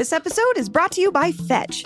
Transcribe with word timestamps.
This 0.00 0.14
episode 0.14 0.56
is 0.56 0.70
brought 0.70 0.92
to 0.92 1.02
you 1.02 1.12
by 1.12 1.30
Fetch. 1.30 1.84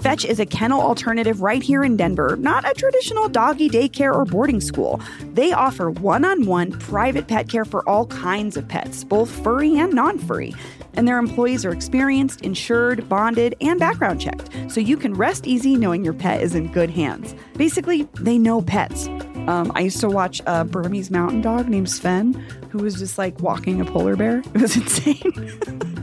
Fetch 0.00 0.26
is 0.26 0.40
a 0.40 0.44
kennel 0.44 0.82
alternative 0.82 1.40
right 1.40 1.62
here 1.62 1.84
in 1.84 1.96
Denver, 1.96 2.36
not 2.36 2.70
a 2.70 2.74
traditional 2.74 3.30
doggy 3.30 3.70
daycare 3.70 4.14
or 4.14 4.26
boarding 4.26 4.60
school. 4.60 5.00
They 5.32 5.54
offer 5.54 5.90
one 5.90 6.26
on 6.26 6.44
one 6.44 6.72
private 6.72 7.28
pet 7.28 7.48
care 7.48 7.64
for 7.64 7.82
all 7.88 8.04
kinds 8.08 8.58
of 8.58 8.68
pets, 8.68 9.04
both 9.04 9.30
furry 9.42 9.78
and 9.78 9.94
non 9.94 10.18
furry. 10.18 10.54
And 10.96 11.08
their 11.08 11.16
employees 11.16 11.64
are 11.64 11.72
experienced, 11.72 12.42
insured, 12.42 13.08
bonded, 13.08 13.54
and 13.62 13.80
background 13.80 14.20
checked, 14.20 14.50
so 14.70 14.78
you 14.78 14.98
can 14.98 15.14
rest 15.14 15.46
easy 15.46 15.76
knowing 15.76 16.04
your 16.04 16.12
pet 16.12 16.42
is 16.42 16.54
in 16.54 16.70
good 16.72 16.90
hands. 16.90 17.34
Basically, 17.54 18.06
they 18.20 18.36
know 18.36 18.60
pets. 18.60 19.08
Um, 19.46 19.72
I 19.74 19.80
used 19.80 20.00
to 20.00 20.08
watch 20.08 20.40
a 20.46 20.64
Burmese 20.64 21.10
mountain 21.10 21.40
dog 21.40 21.68
named 21.68 21.90
Sven, 21.90 22.34
who 22.70 22.78
was 22.78 22.96
just 22.96 23.18
like 23.18 23.40
walking 23.40 23.80
a 23.80 23.84
polar 23.84 24.16
bear. 24.16 24.42
It 24.56 24.62
was 24.62 24.76
insane. 24.76 25.32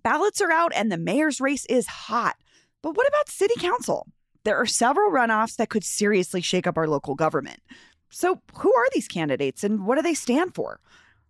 ballots 0.04 0.40
are 0.40 0.52
out 0.52 0.70
and 0.76 0.92
the 0.92 0.96
mayor's 0.96 1.40
race 1.40 1.66
is 1.66 1.88
hot. 1.88 2.36
But 2.82 2.96
what 2.96 3.08
about 3.08 3.28
city 3.28 3.56
council? 3.58 4.06
There 4.44 4.56
are 4.56 4.64
several 4.64 5.10
runoffs 5.10 5.56
that 5.56 5.70
could 5.70 5.82
seriously 5.82 6.40
shake 6.40 6.68
up 6.68 6.78
our 6.78 6.86
local 6.86 7.16
government. 7.16 7.58
So, 8.10 8.40
who 8.58 8.72
are 8.72 8.86
these 8.94 9.08
candidates 9.08 9.64
and 9.64 9.88
what 9.88 9.96
do 9.96 10.02
they 10.02 10.14
stand 10.14 10.54
for? 10.54 10.78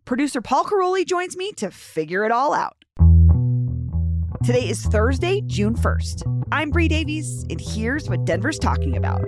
Producer 0.04 0.42
Paul 0.42 0.64
Karolyi 0.64 1.06
joins 1.06 1.34
me 1.34 1.50
to 1.52 1.70
figure 1.70 2.26
it 2.26 2.30
all 2.30 2.52
out. 2.52 2.76
Today 4.44 4.68
is 4.68 4.82
Thursday, 4.84 5.40
June 5.46 5.74
1st. 5.74 6.44
I'm 6.52 6.68
Bree 6.68 6.88
Davies, 6.88 7.46
and 7.48 7.58
here's 7.58 8.10
what 8.10 8.26
Denver's 8.26 8.58
talking 8.58 8.98
about. 8.98 9.24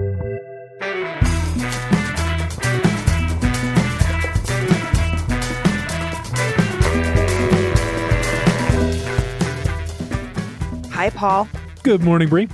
Hi, 10.96 11.10
Paul. 11.10 11.46
Good 11.82 12.02
morning, 12.02 12.26
Bree. 12.28 12.48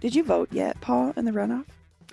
Did 0.00 0.14
you 0.14 0.22
vote 0.22 0.48
yet, 0.52 0.78
Paul, 0.82 1.14
in 1.16 1.24
the 1.24 1.30
runoff? 1.32 1.64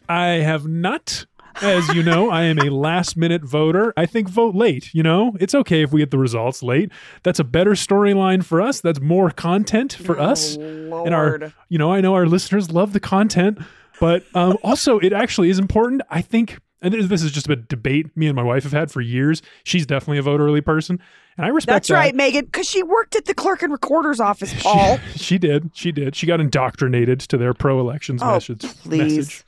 I 0.07 0.27
have 0.27 0.65
not. 0.65 1.25
As 1.61 1.89
you 1.93 2.03
know, 2.03 2.29
I 2.29 2.43
am 2.43 2.57
a 2.57 2.69
last 2.69 3.17
minute 3.17 3.43
voter. 3.43 3.93
I 3.97 4.05
think 4.05 4.29
vote 4.29 4.55
late, 4.55 4.93
you 4.93 5.03
know? 5.03 5.35
It's 5.41 5.53
okay 5.53 5.81
if 5.83 5.91
we 5.91 5.99
get 5.99 6.11
the 6.11 6.17
results 6.17 6.63
late. 6.63 6.89
That's 7.23 7.37
a 7.39 7.43
better 7.43 7.71
storyline 7.71 8.45
for 8.45 8.61
us. 8.61 8.79
That's 8.79 9.01
more 9.01 9.29
content 9.29 9.91
for 9.93 10.17
Oh, 10.17 10.23
us. 10.23 10.55
And 10.55 11.13
our 11.13 11.51
you 11.67 11.77
know, 11.77 11.91
I 11.91 11.99
know 11.99 12.13
our 12.13 12.25
listeners 12.25 12.71
love 12.71 12.93
the 12.93 13.01
content, 13.01 13.57
but 13.99 14.23
um, 14.35 14.57
also 14.63 14.99
it 14.99 15.11
actually 15.11 15.49
is 15.49 15.59
important. 15.59 16.01
I 16.09 16.21
think 16.21 16.59
and 16.81 16.93
this 16.93 17.23
is 17.23 17.31
just 17.31 17.49
a 17.49 17.55
debate 17.55 18.15
me 18.15 18.27
and 18.27 18.35
my 18.35 18.43
wife 18.43 18.63
have 18.63 18.71
had 18.71 18.91
for 18.91 19.01
years. 19.01 19.41
She's 19.63 19.85
definitely 19.85 20.17
a 20.19 20.21
vote 20.21 20.39
early 20.39 20.61
person, 20.61 20.99
and 21.37 21.45
I 21.45 21.49
respect 21.49 21.75
That's 21.75 21.87
that. 21.89 21.93
right, 21.95 22.15
Megan, 22.15 22.45
because 22.45 22.67
she 22.69 22.83
worked 22.83 23.15
at 23.15 23.25
the 23.25 23.33
clerk 23.33 23.61
and 23.63 23.71
recorder's 23.71 24.19
office, 24.19 24.53
Paul. 24.63 24.97
She, 25.13 25.17
she 25.19 25.37
did. 25.37 25.71
She 25.73 25.91
did. 25.91 26.15
She 26.15 26.25
got 26.27 26.39
indoctrinated 26.39 27.19
to 27.21 27.37
their 27.37 27.53
pro 27.53 27.79
elections 27.79 28.21
Oh, 28.23 28.33
message. 28.33 28.61
please. 28.81 29.17
message. 29.17 29.43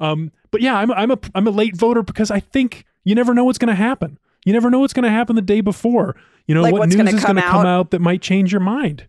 Um, 0.00 0.30
but 0.50 0.60
yeah, 0.60 0.76
I'm 0.78 0.90
I'm 0.92 1.10
a 1.10 1.18
I'm 1.34 1.46
a 1.46 1.50
late 1.50 1.76
voter 1.76 2.02
because 2.02 2.30
I 2.30 2.40
think 2.40 2.84
you 3.04 3.14
never 3.14 3.34
know 3.34 3.44
what's 3.44 3.58
going 3.58 3.68
to 3.68 3.74
happen. 3.74 4.18
You 4.44 4.52
never 4.52 4.70
know 4.70 4.78
what's 4.78 4.92
going 4.92 5.02
to 5.04 5.10
happen 5.10 5.34
the 5.36 5.42
day 5.42 5.60
before. 5.60 6.14
You 6.46 6.54
know 6.54 6.62
Like 6.62 6.72
what 6.72 6.86
news 6.88 6.96
gonna 6.96 7.10
is 7.10 7.22
going 7.24 7.36
to 7.36 7.42
come 7.42 7.66
out 7.66 7.90
that 7.90 8.00
might 8.00 8.22
change 8.22 8.52
your 8.52 8.60
mind. 8.60 9.06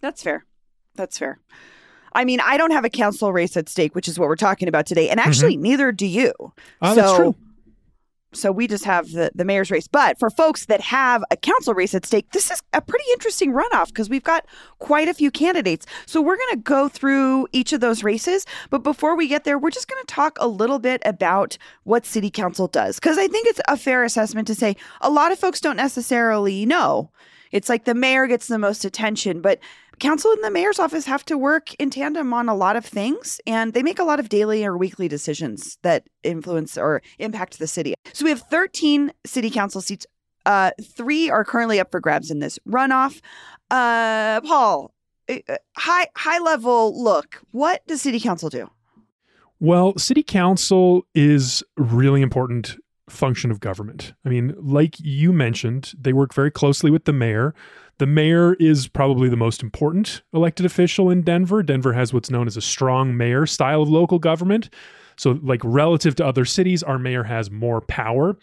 That's 0.00 0.22
fair. 0.22 0.44
That's 0.96 1.16
fair. 1.16 1.38
I 2.14 2.24
mean, 2.24 2.40
I 2.40 2.56
don't 2.56 2.70
have 2.70 2.84
a 2.84 2.90
council 2.90 3.32
race 3.32 3.56
at 3.56 3.68
stake, 3.68 3.94
which 3.94 4.08
is 4.08 4.18
what 4.18 4.28
we're 4.28 4.36
talking 4.36 4.68
about 4.68 4.86
today. 4.86 5.08
And 5.08 5.18
mm-hmm. 5.18 5.28
actually, 5.28 5.56
neither 5.56 5.92
do 5.92 6.06
you. 6.06 6.32
Oh, 6.38 6.52
that's 6.80 6.96
So- 6.96 7.16
true. 7.16 7.34
So 8.36 8.50
we 8.50 8.66
just 8.66 8.84
have 8.84 9.12
the, 9.12 9.30
the 9.34 9.44
mayor's 9.44 9.70
race. 9.70 9.86
But 9.86 10.18
for 10.18 10.28
folks 10.28 10.66
that 10.66 10.80
have 10.80 11.24
a 11.30 11.36
council 11.36 11.74
race 11.74 11.94
at 11.94 12.04
stake, 12.04 12.30
this 12.32 12.50
is 12.50 12.62
a 12.72 12.80
pretty 12.80 13.04
interesting 13.12 13.52
runoff 13.52 13.88
because 13.88 14.10
we've 14.10 14.24
got 14.24 14.44
quite 14.80 15.08
a 15.08 15.14
few 15.14 15.30
candidates. 15.30 15.86
So 16.06 16.20
we're 16.20 16.36
going 16.36 16.50
to 16.54 16.62
go 16.62 16.88
through 16.88 17.46
each 17.52 17.72
of 17.72 17.80
those 17.80 18.02
races. 18.02 18.44
But 18.70 18.82
before 18.82 19.16
we 19.16 19.28
get 19.28 19.44
there, 19.44 19.58
we're 19.58 19.70
just 19.70 19.88
going 19.88 20.02
to 20.04 20.12
talk 20.12 20.36
a 20.40 20.48
little 20.48 20.78
bit 20.78 21.00
about 21.04 21.56
what 21.84 22.04
city 22.04 22.30
council 22.30 22.66
does. 22.66 22.96
Because 22.96 23.18
I 23.18 23.28
think 23.28 23.46
it's 23.46 23.60
a 23.68 23.76
fair 23.76 24.04
assessment 24.04 24.48
to 24.48 24.54
say 24.54 24.76
a 25.00 25.10
lot 25.10 25.32
of 25.32 25.38
folks 25.38 25.60
don't 25.60 25.76
necessarily 25.76 26.66
know. 26.66 27.10
It's 27.52 27.68
like 27.68 27.84
the 27.84 27.94
mayor 27.94 28.26
gets 28.26 28.48
the 28.48 28.58
most 28.58 28.84
attention, 28.84 29.40
but 29.40 29.60
council 29.98 30.32
and 30.32 30.42
the 30.42 30.50
mayor's 30.50 30.78
office 30.78 31.06
have 31.06 31.24
to 31.26 31.38
work 31.38 31.74
in 31.74 31.90
tandem 31.90 32.32
on 32.32 32.48
a 32.48 32.54
lot 32.54 32.76
of 32.76 32.84
things 32.84 33.40
and 33.46 33.72
they 33.72 33.82
make 33.82 33.98
a 33.98 34.04
lot 34.04 34.20
of 34.20 34.28
daily 34.28 34.64
or 34.64 34.76
weekly 34.76 35.08
decisions 35.08 35.78
that 35.82 36.06
influence 36.22 36.76
or 36.76 37.02
impact 37.18 37.58
the 37.58 37.66
city. 37.66 37.94
So 38.12 38.24
we 38.24 38.30
have 38.30 38.42
13 38.42 39.12
city 39.24 39.50
council 39.50 39.80
seats. 39.80 40.06
Uh, 40.46 40.72
three 40.82 41.30
are 41.30 41.44
currently 41.44 41.80
up 41.80 41.90
for 41.90 42.00
grabs 42.00 42.30
in 42.30 42.38
this 42.38 42.58
runoff. 42.68 43.20
Uh, 43.70 44.40
Paul, 44.42 44.92
uh, 45.28 45.38
high 45.76 46.06
high 46.16 46.38
level 46.38 47.02
look. 47.02 47.40
What 47.50 47.86
does 47.86 48.02
city 48.02 48.20
council 48.20 48.50
do? 48.50 48.68
Well, 49.60 49.96
city 49.96 50.22
council 50.22 51.06
is 51.14 51.62
really 51.76 52.20
important 52.20 52.76
function 53.08 53.50
of 53.50 53.60
government. 53.60 54.12
I 54.24 54.28
mean, 54.28 54.54
like 54.58 54.96
you 54.98 55.32
mentioned, 55.32 55.92
they 55.98 56.12
work 56.12 56.34
very 56.34 56.50
closely 56.50 56.90
with 56.90 57.04
the 57.04 57.12
mayor. 57.12 57.54
The 57.98 58.06
mayor 58.06 58.54
is 58.54 58.88
probably 58.88 59.28
the 59.28 59.36
most 59.36 59.62
important 59.62 60.22
elected 60.32 60.66
official 60.66 61.10
in 61.10 61.22
Denver. 61.22 61.62
Denver 61.62 61.92
has 61.92 62.12
what's 62.12 62.30
known 62.30 62.46
as 62.46 62.56
a 62.56 62.60
strong 62.60 63.16
mayor 63.16 63.46
style 63.46 63.82
of 63.82 63.88
local 63.88 64.18
government. 64.18 64.70
So, 65.16 65.38
like 65.42 65.60
relative 65.62 66.16
to 66.16 66.26
other 66.26 66.44
cities, 66.44 66.82
our 66.82 66.98
mayor 66.98 67.22
has 67.24 67.50
more 67.50 67.80
power. 67.80 68.36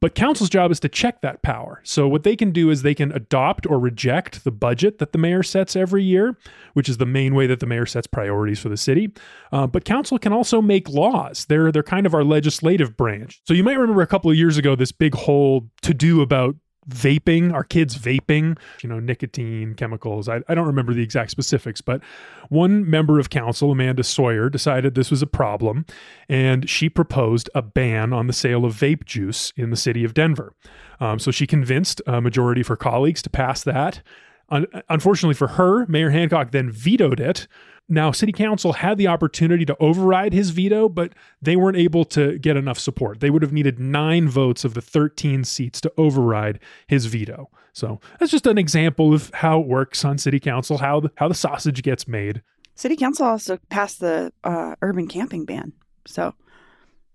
But 0.00 0.14
council's 0.14 0.50
job 0.50 0.70
is 0.70 0.78
to 0.80 0.88
check 0.88 1.22
that 1.22 1.42
power. 1.42 1.80
So, 1.84 2.06
what 2.06 2.22
they 2.22 2.36
can 2.36 2.52
do 2.52 2.70
is 2.70 2.82
they 2.82 2.94
can 2.94 3.10
adopt 3.12 3.66
or 3.66 3.78
reject 3.78 4.44
the 4.44 4.50
budget 4.50 4.98
that 4.98 5.12
the 5.12 5.18
mayor 5.18 5.42
sets 5.42 5.74
every 5.74 6.04
year, 6.04 6.36
which 6.74 6.88
is 6.88 6.98
the 6.98 7.06
main 7.06 7.34
way 7.34 7.46
that 7.46 7.60
the 7.60 7.66
mayor 7.66 7.86
sets 7.86 8.06
priorities 8.06 8.60
for 8.60 8.68
the 8.68 8.76
city. 8.76 9.12
Uh, 9.52 9.66
but 9.66 9.84
council 9.84 10.18
can 10.18 10.32
also 10.32 10.62
make 10.62 10.88
laws. 10.88 11.46
They're 11.46 11.72
they're 11.72 11.82
kind 11.82 12.06
of 12.06 12.14
our 12.14 12.24
legislative 12.24 12.96
branch. 12.96 13.40
So, 13.46 13.54
you 13.54 13.64
might 13.64 13.78
remember 13.78 14.02
a 14.02 14.06
couple 14.06 14.30
of 14.30 14.36
years 14.36 14.56
ago 14.56 14.76
this 14.76 14.92
big 14.92 15.14
whole 15.14 15.68
to 15.82 15.94
do 15.94 16.20
about 16.20 16.54
vaping, 16.88 17.52
our 17.52 17.64
kids 17.64 17.96
vaping, 17.96 18.58
you 18.82 18.88
know, 18.88 18.98
nicotine, 18.98 19.74
chemicals. 19.74 20.28
I, 20.28 20.40
I 20.48 20.54
don't 20.54 20.66
remember 20.66 20.94
the 20.94 21.02
exact 21.02 21.30
specifics, 21.30 21.80
but 21.80 22.00
one 22.48 22.88
member 22.88 23.18
of 23.18 23.30
council, 23.30 23.70
Amanda 23.70 24.02
Sawyer, 24.02 24.48
decided 24.48 24.94
this 24.94 25.10
was 25.10 25.22
a 25.22 25.26
problem 25.26 25.84
and 26.28 26.68
she 26.68 26.88
proposed 26.88 27.50
a 27.54 27.62
ban 27.62 28.12
on 28.12 28.26
the 28.26 28.32
sale 28.32 28.64
of 28.64 28.74
vape 28.74 29.04
juice 29.04 29.52
in 29.56 29.70
the 29.70 29.76
city 29.76 30.04
of 30.04 30.14
Denver. 30.14 30.54
Um, 31.00 31.18
so 31.18 31.30
she 31.30 31.46
convinced 31.46 32.00
a 32.06 32.20
majority 32.20 32.60
of 32.60 32.66
her 32.68 32.76
colleagues 32.76 33.22
to 33.22 33.30
pass 33.30 33.62
that. 33.64 34.02
Un- 34.50 34.66
unfortunately 34.88 35.34
for 35.34 35.48
her, 35.48 35.86
Mayor 35.86 36.10
Hancock 36.10 36.52
then 36.52 36.70
vetoed 36.70 37.20
it. 37.20 37.46
Now, 37.88 38.10
City 38.10 38.32
Council 38.32 38.74
had 38.74 38.98
the 38.98 39.06
opportunity 39.06 39.64
to 39.64 39.76
override 39.80 40.34
his 40.34 40.50
veto, 40.50 40.88
but 40.88 41.14
they 41.40 41.56
weren't 41.56 41.78
able 41.78 42.04
to 42.06 42.38
get 42.38 42.56
enough 42.56 42.78
support. 42.78 43.20
They 43.20 43.30
would 43.30 43.42
have 43.42 43.52
needed 43.52 43.78
nine 43.78 44.28
votes 44.28 44.64
of 44.64 44.74
the 44.74 44.82
13 44.82 45.44
seats 45.44 45.80
to 45.80 45.92
override 45.96 46.60
his 46.86 47.06
veto. 47.06 47.50
So 47.72 48.00
that's 48.18 48.30
just 48.30 48.46
an 48.46 48.58
example 48.58 49.14
of 49.14 49.30
how 49.34 49.60
it 49.60 49.66
works 49.66 50.04
on 50.04 50.18
City 50.18 50.38
Council, 50.38 50.78
how 50.78 51.00
the, 51.00 51.10
how 51.16 51.28
the 51.28 51.34
sausage 51.34 51.82
gets 51.82 52.06
made. 52.06 52.42
City 52.74 52.94
council 52.94 53.26
also 53.26 53.58
passed 53.70 53.98
the 53.98 54.32
uh, 54.44 54.76
urban 54.82 55.08
camping 55.08 55.44
ban. 55.44 55.72
So 56.06 56.34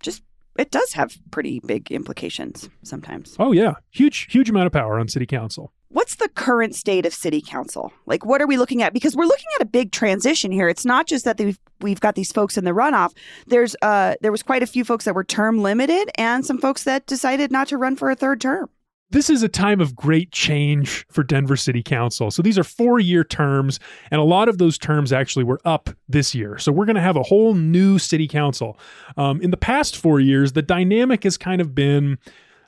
just 0.02 0.24
it 0.58 0.72
does 0.72 0.92
have 0.94 1.18
pretty 1.32 1.62
big 1.66 1.92
implications 1.92 2.70
sometimes. 2.84 3.36
Oh 3.40 3.54
yeah, 3.54 3.76
huge 3.90 4.28
huge 4.30 4.50
amount 4.50 4.68
of 4.68 4.74
power 4.74 5.00
on 5.00 5.08
City 5.08 5.26
Council. 5.26 5.72
What's 5.94 6.16
the 6.16 6.28
current 6.30 6.74
state 6.74 7.06
of 7.06 7.14
city 7.14 7.40
council? 7.40 7.94
Like, 8.08 8.26
what 8.26 8.42
are 8.42 8.48
we 8.48 8.58
looking 8.58 8.82
at? 8.82 8.94
Because 8.94 9.16
we're 9.16 9.28
looking 9.28 9.46
at 9.56 9.62
a 9.62 9.66
big 9.66 9.92
transition 9.92 10.52
here. 10.52 10.68
It's 10.68 10.86
not 10.86 11.06
just 11.06 11.24
that 11.26 11.38
we've 11.38 11.60
we've 11.82 12.00
got 12.00 12.16
these 12.16 12.32
folks 12.32 12.58
in 12.58 12.66
the 12.66 12.72
runoff. 12.72 13.14
There's 13.46 13.76
uh 13.84 14.16
there 14.20 14.32
was 14.32 14.42
quite 14.42 14.64
a 14.64 14.66
few 14.66 14.84
folks 14.84 15.06
that 15.06 15.14
were 15.14 15.24
term 15.24 15.60
limited, 15.60 16.10
and 16.16 16.44
some 16.44 16.58
folks 16.58 16.84
that 16.86 17.06
decided 17.06 17.52
not 17.52 17.68
to 17.68 17.78
run 17.78 17.96
for 17.96 18.10
a 18.10 18.16
third 18.16 18.42
term. 18.42 18.72
This 19.12 19.30
is 19.30 19.44
a 19.44 19.48
time 19.48 19.80
of 19.80 19.96
great 19.96 20.32
change 20.32 21.06
for 21.12 21.24
Denver 21.24 21.56
City 21.56 21.84
Council. 21.84 22.32
So 22.32 22.42
these 22.42 22.58
are 22.58 22.64
four 22.64 23.00
year 23.00 23.24
terms, 23.24 23.80
and 24.10 24.20
a 24.20 24.24
lot 24.24 24.50
of 24.50 24.58
those 24.58 24.80
terms 24.80 25.14
actually 25.14 25.44
were 25.44 25.62
up 25.64 25.92
this 26.10 26.34
year. 26.34 26.58
So 26.58 26.72
we're 26.72 26.88
going 26.88 26.96
to 26.96 27.02
have 27.02 27.18
a 27.18 27.22
whole 27.22 27.54
new 27.54 28.00
city 28.00 28.28
council. 28.28 28.80
Um, 29.16 29.40
in 29.42 29.52
the 29.52 29.58
past 29.58 29.96
four 29.96 30.20
years, 30.20 30.54
the 30.54 30.64
dynamic 30.64 31.24
has 31.24 31.38
kind 31.38 31.62
of 31.62 31.76
been 31.76 32.18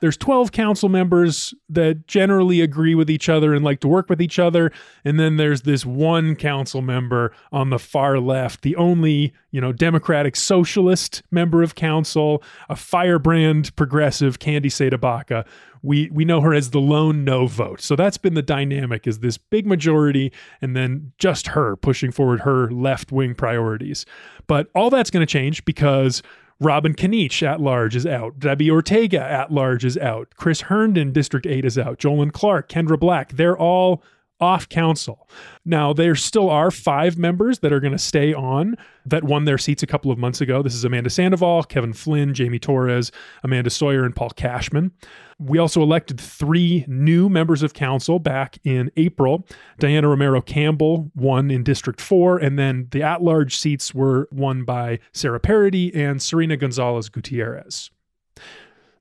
there's 0.00 0.16
12 0.16 0.52
council 0.52 0.88
members 0.88 1.54
that 1.68 2.06
generally 2.06 2.60
agree 2.60 2.94
with 2.94 3.10
each 3.10 3.28
other 3.28 3.54
and 3.54 3.64
like 3.64 3.80
to 3.80 3.88
work 3.88 4.08
with 4.08 4.20
each 4.20 4.38
other. 4.38 4.72
And 5.04 5.18
then 5.18 5.36
there's 5.36 5.62
this 5.62 5.84
one 5.84 6.36
council 6.36 6.82
member 6.82 7.32
on 7.52 7.70
the 7.70 7.78
far 7.78 8.18
left 8.18 8.62
the 8.62 8.76
only 8.76 9.32
you 9.50 9.60
know 9.60 9.72
democratic 9.72 10.36
socialist 10.36 11.22
member 11.30 11.62
of 11.62 11.74
council 11.74 12.42
a 12.68 12.76
firebrand 12.76 13.74
progressive 13.76 14.38
Candi 14.38 14.66
CdeBaca 14.66 15.46
we 15.86 16.10
we 16.12 16.24
know 16.24 16.40
her 16.40 16.52
as 16.52 16.70
the 16.70 16.80
lone 16.80 17.24
no 17.24 17.46
vote. 17.46 17.80
So 17.80 17.94
that's 17.94 18.18
been 18.18 18.34
the 18.34 18.42
dynamic 18.42 19.06
is 19.06 19.20
this 19.20 19.38
big 19.38 19.66
majority 19.66 20.32
and 20.60 20.76
then 20.76 21.12
just 21.18 21.48
her 21.48 21.76
pushing 21.76 22.10
forward 22.10 22.40
her 22.40 22.70
left 22.70 23.12
wing 23.12 23.34
priorities. 23.34 24.04
But 24.48 24.68
all 24.74 24.90
that's 24.90 25.10
going 25.10 25.24
to 25.24 25.30
change 25.30 25.64
because 25.64 26.22
Robin 26.60 26.94
Kniech 26.94 27.46
at 27.46 27.60
large 27.60 27.94
is 27.94 28.06
out. 28.06 28.38
Debbie 28.38 28.70
Ortega 28.70 29.20
at 29.20 29.52
large 29.52 29.84
is 29.84 29.98
out. 29.98 30.28
Chris 30.36 30.62
Herndon, 30.62 31.12
District 31.12 31.46
8, 31.46 31.64
is 31.64 31.78
out. 31.78 31.98
Jolon 31.98 32.32
Clark, 32.32 32.68
Kendra 32.68 32.98
Black, 32.98 33.32
they're 33.32 33.58
all 33.58 34.02
off 34.40 34.68
council. 34.68 35.28
Now, 35.64 35.92
there 35.92 36.14
still 36.14 36.50
are 36.50 36.70
five 36.70 37.16
members 37.16 37.60
that 37.60 37.72
are 37.72 37.80
going 37.80 37.92
to 37.92 37.98
stay 37.98 38.34
on 38.34 38.76
that 39.06 39.24
won 39.24 39.44
their 39.44 39.58
seats 39.58 39.82
a 39.82 39.86
couple 39.86 40.10
of 40.10 40.18
months 40.18 40.40
ago. 40.40 40.62
This 40.62 40.74
is 40.74 40.84
Amanda 40.84 41.10
Sandoval, 41.10 41.64
Kevin 41.64 41.92
Flynn, 41.92 42.34
Jamie 42.34 42.58
Torres, 42.58 43.12
Amanda 43.42 43.70
Sawyer, 43.70 44.04
and 44.04 44.14
Paul 44.14 44.30
Kashmann. 44.30 44.90
We 45.38 45.58
also 45.58 45.82
elected 45.82 46.18
three 46.18 46.84
new 46.88 47.28
members 47.28 47.62
of 47.62 47.74
council 47.74 48.18
back 48.18 48.58
in 48.64 48.90
April. 48.96 49.46
Diana 49.78 50.08
Romero 50.08 50.40
Campbell 50.40 51.10
won 51.14 51.50
in 51.50 51.62
District 51.62 52.00
4, 52.00 52.38
and 52.38 52.58
then 52.58 52.88
the 52.90 53.02
at 53.02 53.22
large 53.22 53.56
seats 53.56 53.94
were 53.94 54.28
won 54.32 54.64
by 54.64 54.98
Sarah 55.12 55.40
Parady 55.40 55.94
and 55.94 56.22
Serena 56.22 56.56
Gonzalez 56.56 57.10
Gutierrez. 57.10 57.90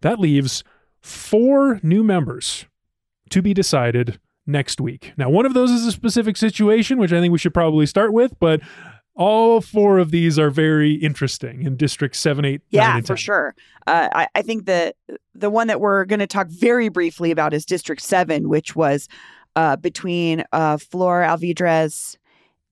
That 0.01 0.19
leaves 0.19 0.63
four 1.01 1.79
new 1.81 2.03
members 2.03 2.65
to 3.29 3.41
be 3.41 3.53
decided 3.53 4.19
next 4.45 4.79
week. 4.81 5.13
Now, 5.17 5.29
one 5.29 5.45
of 5.45 5.53
those 5.53 5.71
is 5.71 5.85
a 5.85 5.91
specific 5.91 6.37
situation, 6.37 6.97
which 6.97 7.13
I 7.13 7.19
think 7.19 7.31
we 7.31 7.37
should 7.37 7.53
probably 7.53 7.85
start 7.85 8.13
with, 8.13 8.37
but 8.39 8.61
all 9.15 9.61
four 9.61 9.97
of 9.97 10.11
these 10.11 10.37
are 10.37 10.49
very 10.49 10.93
interesting 10.93 11.63
in 11.63 11.77
District 11.77 12.15
7, 12.15 12.43
8, 12.43 12.61
yeah, 12.69 12.87
9, 12.87 12.97
and 12.97 13.05
10. 13.05 13.13
for 13.15 13.17
sure. 13.17 13.55
Uh, 13.87 14.09
I, 14.13 14.27
I 14.35 14.41
think 14.41 14.65
the, 14.65 14.93
the 15.33 15.49
one 15.49 15.67
that 15.67 15.79
we're 15.79 16.05
going 16.05 16.19
to 16.19 16.27
talk 16.27 16.47
very 16.47 16.89
briefly 16.89 17.31
about 17.31 17.53
is 17.53 17.65
District 17.65 18.01
7, 18.01 18.49
which 18.49 18.75
was 18.75 19.07
uh, 19.55 19.77
between 19.77 20.43
uh, 20.51 20.77
Flor 20.77 21.21
Alvidrez 21.21 22.17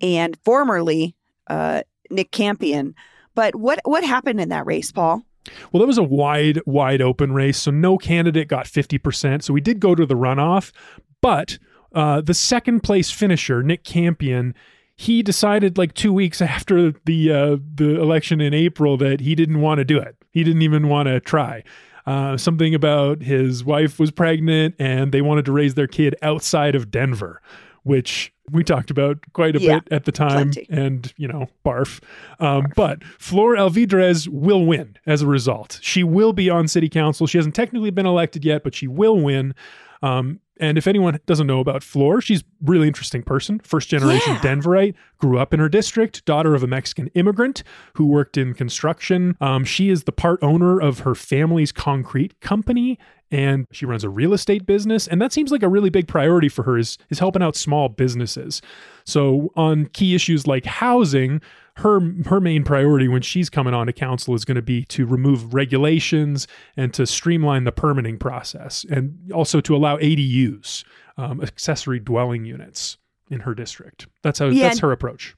and 0.02 0.38
formerly 0.44 1.16
uh, 1.48 1.84
Nick 2.10 2.32
Campion. 2.32 2.94
But 3.36 3.56
what, 3.56 3.80
what 3.86 4.04
happened 4.04 4.42
in 4.42 4.50
that 4.50 4.66
race, 4.66 4.92
Paul? 4.92 5.24
Well, 5.72 5.80
that 5.80 5.88
was 5.88 5.98
a 5.98 6.04
wide, 6.04 6.60
wide 6.66 7.02
open 7.02 7.34
race. 7.34 7.58
So 7.60 7.72
no 7.72 7.98
candidate 7.98 8.48
got 8.48 8.66
50%. 8.66 9.44
So 9.44 9.54
we 9.54 9.62
did 9.62 9.80
go 9.80 9.96
to 9.96 10.06
the 10.06 10.16
runoff, 10.16 10.72
but 11.22 11.58
uh, 11.94 12.22
the 12.22 12.34
second 12.34 12.82
place 12.82 13.12
finisher, 13.12 13.64
Nick 13.64 13.84
Campion, 13.84 14.56
he 15.04 15.22
decided 15.22 15.78
like 15.78 15.94
two 15.94 16.14
weeks 16.14 16.42
after 16.56 16.94
the 17.06 17.32
uh, 17.32 17.58
the 17.76 18.00
election 18.02 18.42
in 18.42 18.54
April 18.54 18.98
that 18.98 19.20
he 19.20 19.36
didn't 19.36 19.62
want 19.62 19.80
to 19.80 19.86
do 19.86 20.00
it. 20.00 20.16
He 20.32 20.44
didn't 20.44 20.62
even 20.62 20.88
want 20.88 21.08
to 21.08 21.20
try. 21.20 21.64
Uh, 22.06 22.36
something 22.36 22.76
about 22.76 23.22
his 23.22 23.64
wife 23.64 23.98
was 23.98 24.12
pregnant 24.12 24.76
and 24.78 25.14
they 25.14 25.22
wanted 25.22 25.46
to 25.46 25.54
raise 25.54 25.76
their 25.76 25.88
kid 25.88 26.16
outside 26.22 26.76
of 26.76 26.92
Denver, 26.92 27.42
which 27.84 28.34
we 28.52 28.64
talked 28.64 28.92
about 28.92 29.20
quite 29.34 29.56
a 29.56 29.62
Yeah, 29.62 29.80
bit 29.80 29.94
at 29.94 30.06
the 30.06 30.12
time. 30.12 30.52
plenty. 30.52 30.68
And, 30.70 31.14
you 31.18 31.28
know, 31.28 31.48
barf. 31.66 32.02
Um, 32.40 32.66
but 32.76 33.04
Flor 33.04 33.56
Alvidrez 33.56 34.28
will 34.28 34.66
win 34.66 34.98
as 35.06 35.22
a 35.22 35.28
result. 35.28 35.80
She 35.82 36.04
will 36.04 36.34
be 36.34 36.50
on 36.50 36.68
city 36.68 36.90
council. 36.90 37.26
She 37.28 37.38
hasn't 37.38 37.56
technically 37.56 37.90
been 37.92 38.06
elected 38.06 38.44
yet, 38.44 38.64
but 38.64 38.76
she 38.76 38.88
will 38.88 39.20
win. 39.20 39.56
Um, 40.02 40.42
and 40.60 40.78
if 40.78 40.86
anyone 40.88 41.20
doesn't 41.26 41.48
know 41.48 41.62
about 41.62 41.82
Flor, 41.84 42.22
she's 42.22 42.42
a 42.42 42.46
really 42.64 42.88
interesting 42.88 43.24
person. 43.24 43.60
First 43.64 43.90
generation 43.90 44.34
Yeah. 44.34 44.40
Denverite, 44.42 44.94
grew 45.18 45.40
up 45.40 45.54
in 45.54 45.60
her 45.60 45.70
district, 45.70 46.24
daughter 46.26 46.54
of 46.54 46.64
a 46.64 46.68
Mexican 46.68 47.08
immigrant 47.16 47.64
who 47.96 48.06
worked 48.06 48.38
in 48.38 48.54
construction. 48.54 49.36
Um, 49.42 49.64
she 49.64 49.90
is 49.90 50.04
the 50.04 50.12
part 50.12 50.40
owner 50.44 50.80
of 50.80 51.00
her 51.00 51.16
family's 51.16 51.72
concrete 51.72 52.40
company 52.42 53.00
and 53.34 53.66
she 53.72 53.88
runs 53.88 54.04
a 54.04 54.10
real 54.10 54.32
estate 54.32 54.66
business 54.68 55.08
and 55.08 55.20
that 55.20 55.34
seems 55.34 55.52
like 55.52 55.64
a 55.64 55.68
really 55.68 55.90
big 55.90 56.08
priority 56.08 56.48
for 56.48 56.62
her 56.64 56.78
is, 56.78 57.00
is 57.10 57.18
helping 57.18 57.42
out 57.42 57.56
small 57.56 57.90
businesses. 57.90 58.62
So 59.06 59.52
on 59.56 59.88
key 59.88 60.14
issues 60.14 60.46
like 60.46 60.66
housing 60.66 61.42
her 61.78 62.00
her 62.26 62.40
main 62.40 62.64
priority 62.64 63.08
when 63.08 63.24
she's 63.24 63.50
coming 63.50 63.74
on 63.74 63.88
to 63.88 63.94
council 63.94 64.36
is 64.36 64.46
going 64.46 64.56
to 64.56 64.62
be 64.62 64.86
to 64.86 65.08
remove 65.08 65.56
regulations 65.56 66.48
and 66.78 66.94
to 66.94 67.08
streamline 67.08 67.64
the 67.64 67.72
permitting 67.72 68.20
process 68.20 68.86
and 68.92 69.32
also 69.32 69.60
to 69.62 69.76
allow 69.76 69.98
adus 69.98 70.84
um, 71.18 71.42
accessory 71.42 72.00
dwelling 72.00 72.46
units 72.46 72.98
in 73.32 73.40
her 73.40 73.56
district. 73.56 74.06
That's 74.22 74.38
how 74.38 74.50
Yeah, 74.50 74.68
that's 74.68 74.80
her 74.80 74.92
approach 74.92 75.36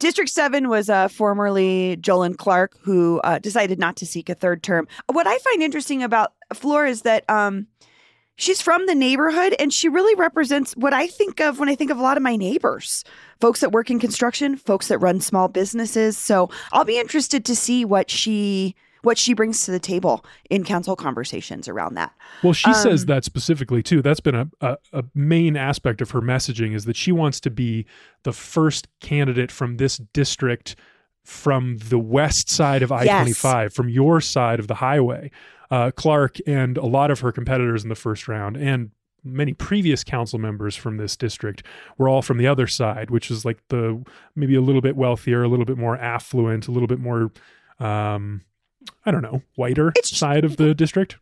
District 0.00 0.30
7 0.30 0.68
was 0.70 0.88
uh, 0.88 1.08
formerly 1.08 1.98
Jolon 2.00 2.36
Clark, 2.36 2.76
who 2.80 3.20
uh, 3.22 3.38
decided 3.38 3.78
not 3.78 3.96
to 3.96 4.06
seek 4.06 4.30
a 4.30 4.34
third 4.34 4.62
term. 4.62 4.88
What 5.12 5.26
I 5.26 5.36
find 5.38 5.62
interesting 5.62 6.02
about 6.02 6.32
Flor 6.54 6.86
is 6.86 7.02
that 7.02 7.28
um, 7.28 7.66
she's 8.36 8.62
from 8.62 8.86
the 8.86 8.94
neighborhood 8.94 9.54
and 9.58 9.70
she 9.72 9.90
really 9.90 10.14
represents 10.14 10.72
what 10.72 10.94
I 10.94 11.06
think 11.06 11.38
of 11.40 11.58
when 11.58 11.68
I 11.68 11.74
think 11.74 11.90
of 11.90 11.98
a 11.98 12.02
lot 12.02 12.16
of 12.16 12.22
my 12.22 12.34
neighbors 12.34 13.04
folks 13.40 13.60
that 13.60 13.72
work 13.72 13.90
in 13.90 13.98
construction, 14.00 14.56
folks 14.56 14.88
that 14.88 14.98
run 14.98 15.20
small 15.20 15.48
businesses. 15.48 16.16
So 16.16 16.48
I'll 16.72 16.84
be 16.84 16.98
interested 16.98 17.44
to 17.44 17.54
see 17.54 17.84
what 17.84 18.10
she. 18.10 18.74
What 19.02 19.18
she 19.18 19.34
brings 19.34 19.64
to 19.64 19.70
the 19.70 19.78
table 19.78 20.24
in 20.50 20.64
council 20.64 20.96
conversations 20.96 21.68
around 21.68 21.94
that. 21.94 22.12
Well, 22.42 22.52
she 22.52 22.72
says 22.74 23.02
Um, 23.02 23.06
that 23.06 23.24
specifically 23.24 23.82
too. 23.82 24.02
That's 24.02 24.20
been 24.20 24.34
a, 24.34 24.48
a, 24.60 24.76
a 24.92 25.04
main 25.14 25.56
aspect 25.56 26.00
of 26.00 26.10
her 26.10 26.20
messaging 26.20 26.74
is 26.74 26.84
that 26.84 26.96
she 26.96 27.12
wants 27.12 27.40
to 27.40 27.50
be 27.50 27.86
the 28.24 28.32
first 28.32 28.88
candidate 29.00 29.50
from 29.50 29.76
this 29.78 29.98
district 29.98 30.76
from 31.24 31.78
the 31.78 31.98
west 31.98 32.48
side 32.50 32.82
of 32.82 32.90
I 32.90 33.06
25, 33.06 33.72
from 33.72 33.88
your 33.88 34.20
side 34.20 34.58
of 34.58 34.68
the 34.68 34.76
highway. 34.76 35.30
Uh, 35.70 35.90
Clark 35.92 36.38
and 36.46 36.76
a 36.76 36.86
lot 36.86 37.10
of 37.10 37.20
her 37.20 37.30
competitors 37.30 37.82
in 37.82 37.88
the 37.88 37.94
first 37.94 38.26
round 38.26 38.56
and 38.56 38.90
many 39.22 39.52
previous 39.52 40.02
council 40.02 40.38
members 40.38 40.74
from 40.74 40.96
this 40.96 41.16
district 41.16 41.62
were 41.98 42.08
all 42.08 42.22
from 42.22 42.38
the 42.38 42.46
other 42.46 42.66
side, 42.66 43.10
which 43.10 43.30
is 43.30 43.44
like 43.44 43.58
the 43.68 44.02
maybe 44.34 44.54
a 44.54 44.60
little 44.60 44.80
bit 44.80 44.96
wealthier, 44.96 45.42
a 45.42 45.48
little 45.48 45.64
bit 45.64 45.76
more 45.76 45.96
affluent, 45.98 46.66
a 46.68 46.70
little 46.70 46.86
bit 46.88 46.98
more, 46.98 47.30
um, 47.78 48.42
I 49.04 49.10
don't 49.10 49.22
know, 49.22 49.42
whiter 49.56 49.88
It's- 49.96 50.16
side 50.16 50.44
of 50.44 50.56
the 50.56 50.74
district. 50.74 51.16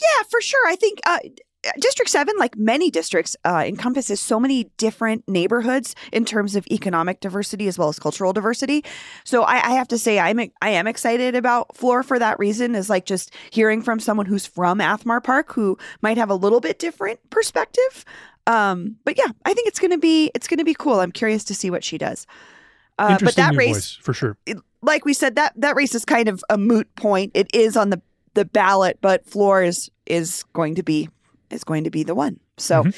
Yeah, 0.00 0.22
for 0.30 0.40
sure. 0.40 0.66
I 0.66 0.74
think 0.76 1.00
uh, 1.06 1.18
District 1.78 2.10
7, 2.10 2.34
like 2.38 2.56
many 2.56 2.90
districts, 2.90 3.36
uh, 3.44 3.62
encompasses 3.64 4.18
so 4.18 4.40
many 4.40 4.64
different 4.78 5.28
neighborhoods 5.28 5.94
in 6.12 6.24
terms 6.24 6.56
of 6.56 6.66
economic 6.72 7.20
diversity 7.20 7.68
as 7.68 7.78
well 7.78 7.88
as 7.88 8.00
cultural 8.00 8.32
diversity. 8.32 8.84
So 9.24 9.44
I, 9.44 9.56
I 9.68 9.70
have 9.72 9.86
to 9.88 9.98
say, 9.98 10.18
I'm 10.18 10.40
I 10.60 10.70
am 10.70 10.88
excited 10.88 11.36
about 11.36 11.76
Flor 11.76 12.02
for 12.02 12.18
that 12.18 12.38
reason. 12.40 12.74
Is 12.74 12.90
like 12.90 13.04
just 13.06 13.32
hearing 13.50 13.80
from 13.80 14.00
someone 14.00 14.26
who's 14.26 14.44
from 14.44 14.78
Athmar 14.80 15.22
Park 15.22 15.52
who 15.52 15.78
might 16.00 16.16
have 16.16 16.30
a 16.30 16.34
little 16.34 16.58
bit 16.60 16.80
different 16.80 17.20
perspective. 17.30 18.04
Um, 18.48 18.96
but 19.04 19.16
yeah, 19.16 19.28
I 19.44 19.54
think 19.54 19.68
it's 19.68 19.78
gonna 19.78 19.98
be 19.98 20.32
it's 20.34 20.48
gonna 20.48 20.64
be 20.64 20.74
cool. 20.74 20.98
I'm 20.98 21.12
curious 21.12 21.44
to 21.44 21.54
see 21.54 21.70
what 21.70 21.84
she 21.84 21.96
does. 21.96 22.26
Uh, 22.98 23.06
but 23.08 23.12
Interesting 23.12 23.44
that 23.44 23.56
race, 23.56 23.74
voice 23.76 23.98
for 24.02 24.12
sure. 24.14 24.36
Like 24.82 25.04
we 25.04 25.14
said, 25.14 25.36
that 25.36 25.52
that 25.56 25.76
race 25.76 25.94
is 25.94 26.04
kind 26.04 26.28
of 26.28 26.42
a 26.50 26.58
moot 26.58 26.94
point. 26.96 27.32
It 27.34 27.48
is 27.54 27.76
on 27.76 27.90
the 27.90 28.02
the 28.34 28.44
ballot, 28.44 28.98
but 29.00 29.26
Flores 29.26 29.90
is 30.06 30.44
going 30.52 30.74
to 30.76 30.82
be 30.82 31.08
is 31.50 31.64
going 31.64 31.84
to 31.84 31.90
be 31.90 32.02
the 32.02 32.14
one. 32.14 32.40
So 32.56 32.84
Mhm. 32.84 32.94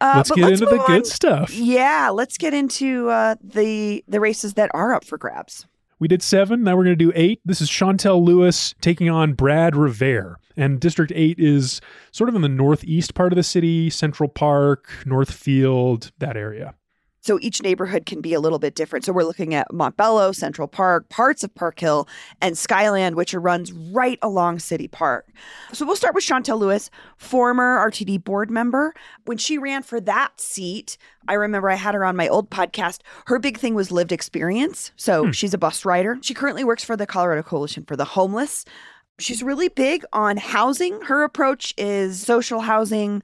uh, 0.00 0.14
let's 0.16 0.30
get 0.30 0.50
into 0.52 0.66
the 0.66 0.76
move 0.76 0.86
good 0.86 1.06
stuff. 1.06 1.54
Yeah, 1.54 2.10
let's 2.12 2.36
get 2.38 2.54
into 2.54 3.08
uh, 3.10 3.36
the 3.42 4.02
the 4.08 4.20
races 4.20 4.54
that 4.54 4.70
are 4.74 4.94
up 4.94 5.04
for 5.04 5.18
grabs. 5.18 5.66
We 5.98 6.08
did 6.08 6.22
seven. 6.22 6.64
Now 6.64 6.76
we're 6.76 6.82
going 6.84 6.98
to 6.98 7.04
do 7.04 7.12
eight. 7.14 7.40
This 7.44 7.60
is 7.60 7.70
Shontel 7.70 8.20
Lewis 8.24 8.74
taking 8.80 9.08
on 9.08 9.34
Brad 9.34 9.74
Revare. 9.74 10.34
And 10.56 10.80
District 10.80 11.12
8 11.14 11.36
is 11.38 11.80
sort 12.10 12.28
of 12.28 12.34
in 12.34 12.42
the 12.42 12.48
northeast 12.48 13.14
part 13.14 13.32
of 13.32 13.36
the 13.36 13.42
city, 13.44 13.88
Central 13.88 14.28
Park, 14.28 14.90
Northfield, 15.06 16.10
that 16.18 16.36
area. 16.36 16.74
So 17.22 17.38
each 17.40 17.62
neighborhood 17.62 18.04
can 18.04 18.20
be 18.20 18.34
a 18.34 18.40
little 18.40 18.58
bit 18.58 18.74
different. 18.74 19.04
So 19.04 19.12
we're 19.12 19.22
looking 19.22 19.54
at 19.54 19.70
Montbello, 19.70 20.34
Central 20.34 20.66
Park, 20.66 21.08
parts 21.08 21.44
of 21.44 21.54
Park 21.54 21.78
Hill, 21.78 22.08
and 22.40 22.58
Skyland, 22.58 23.14
which 23.14 23.32
runs 23.32 23.72
right 23.72 24.18
along 24.22 24.58
City 24.58 24.88
Park. 24.88 25.28
So 25.72 25.86
we'll 25.86 25.96
start 25.96 26.16
with 26.16 26.24
Shontel 26.24 26.58
Lewis, 26.58 26.90
former 27.16 27.78
RTD 27.78 28.24
board 28.24 28.50
member. 28.50 28.92
When 29.24 29.38
she 29.38 29.56
ran 29.56 29.84
for 29.84 30.00
that 30.00 30.40
seat, 30.40 30.98
I 31.28 31.34
remember 31.34 31.70
I 31.70 31.76
had 31.76 31.94
her 31.94 32.04
on 32.04 32.16
my 32.16 32.26
old 32.26 32.50
podcast. 32.50 33.00
Her 33.26 33.38
big 33.38 33.56
thing 33.56 33.74
was 33.74 33.92
lived 33.92 34.10
experience. 34.10 34.90
So 34.96 35.26
hmm. 35.26 35.30
she's 35.30 35.54
a 35.54 35.58
bus 35.58 35.84
rider. 35.84 36.18
She 36.22 36.34
currently 36.34 36.64
works 36.64 36.82
for 36.82 36.96
the 36.96 37.06
Colorado 37.06 37.44
Coalition 37.44 37.84
for 37.84 37.94
the 37.94 38.04
Homeless. 38.04 38.64
She's 39.18 39.42
really 39.42 39.68
big 39.68 40.04
on 40.12 40.38
housing. 40.38 41.00
Her 41.02 41.22
approach 41.22 41.72
is 41.78 42.20
social 42.20 42.62
housing 42.62 43.22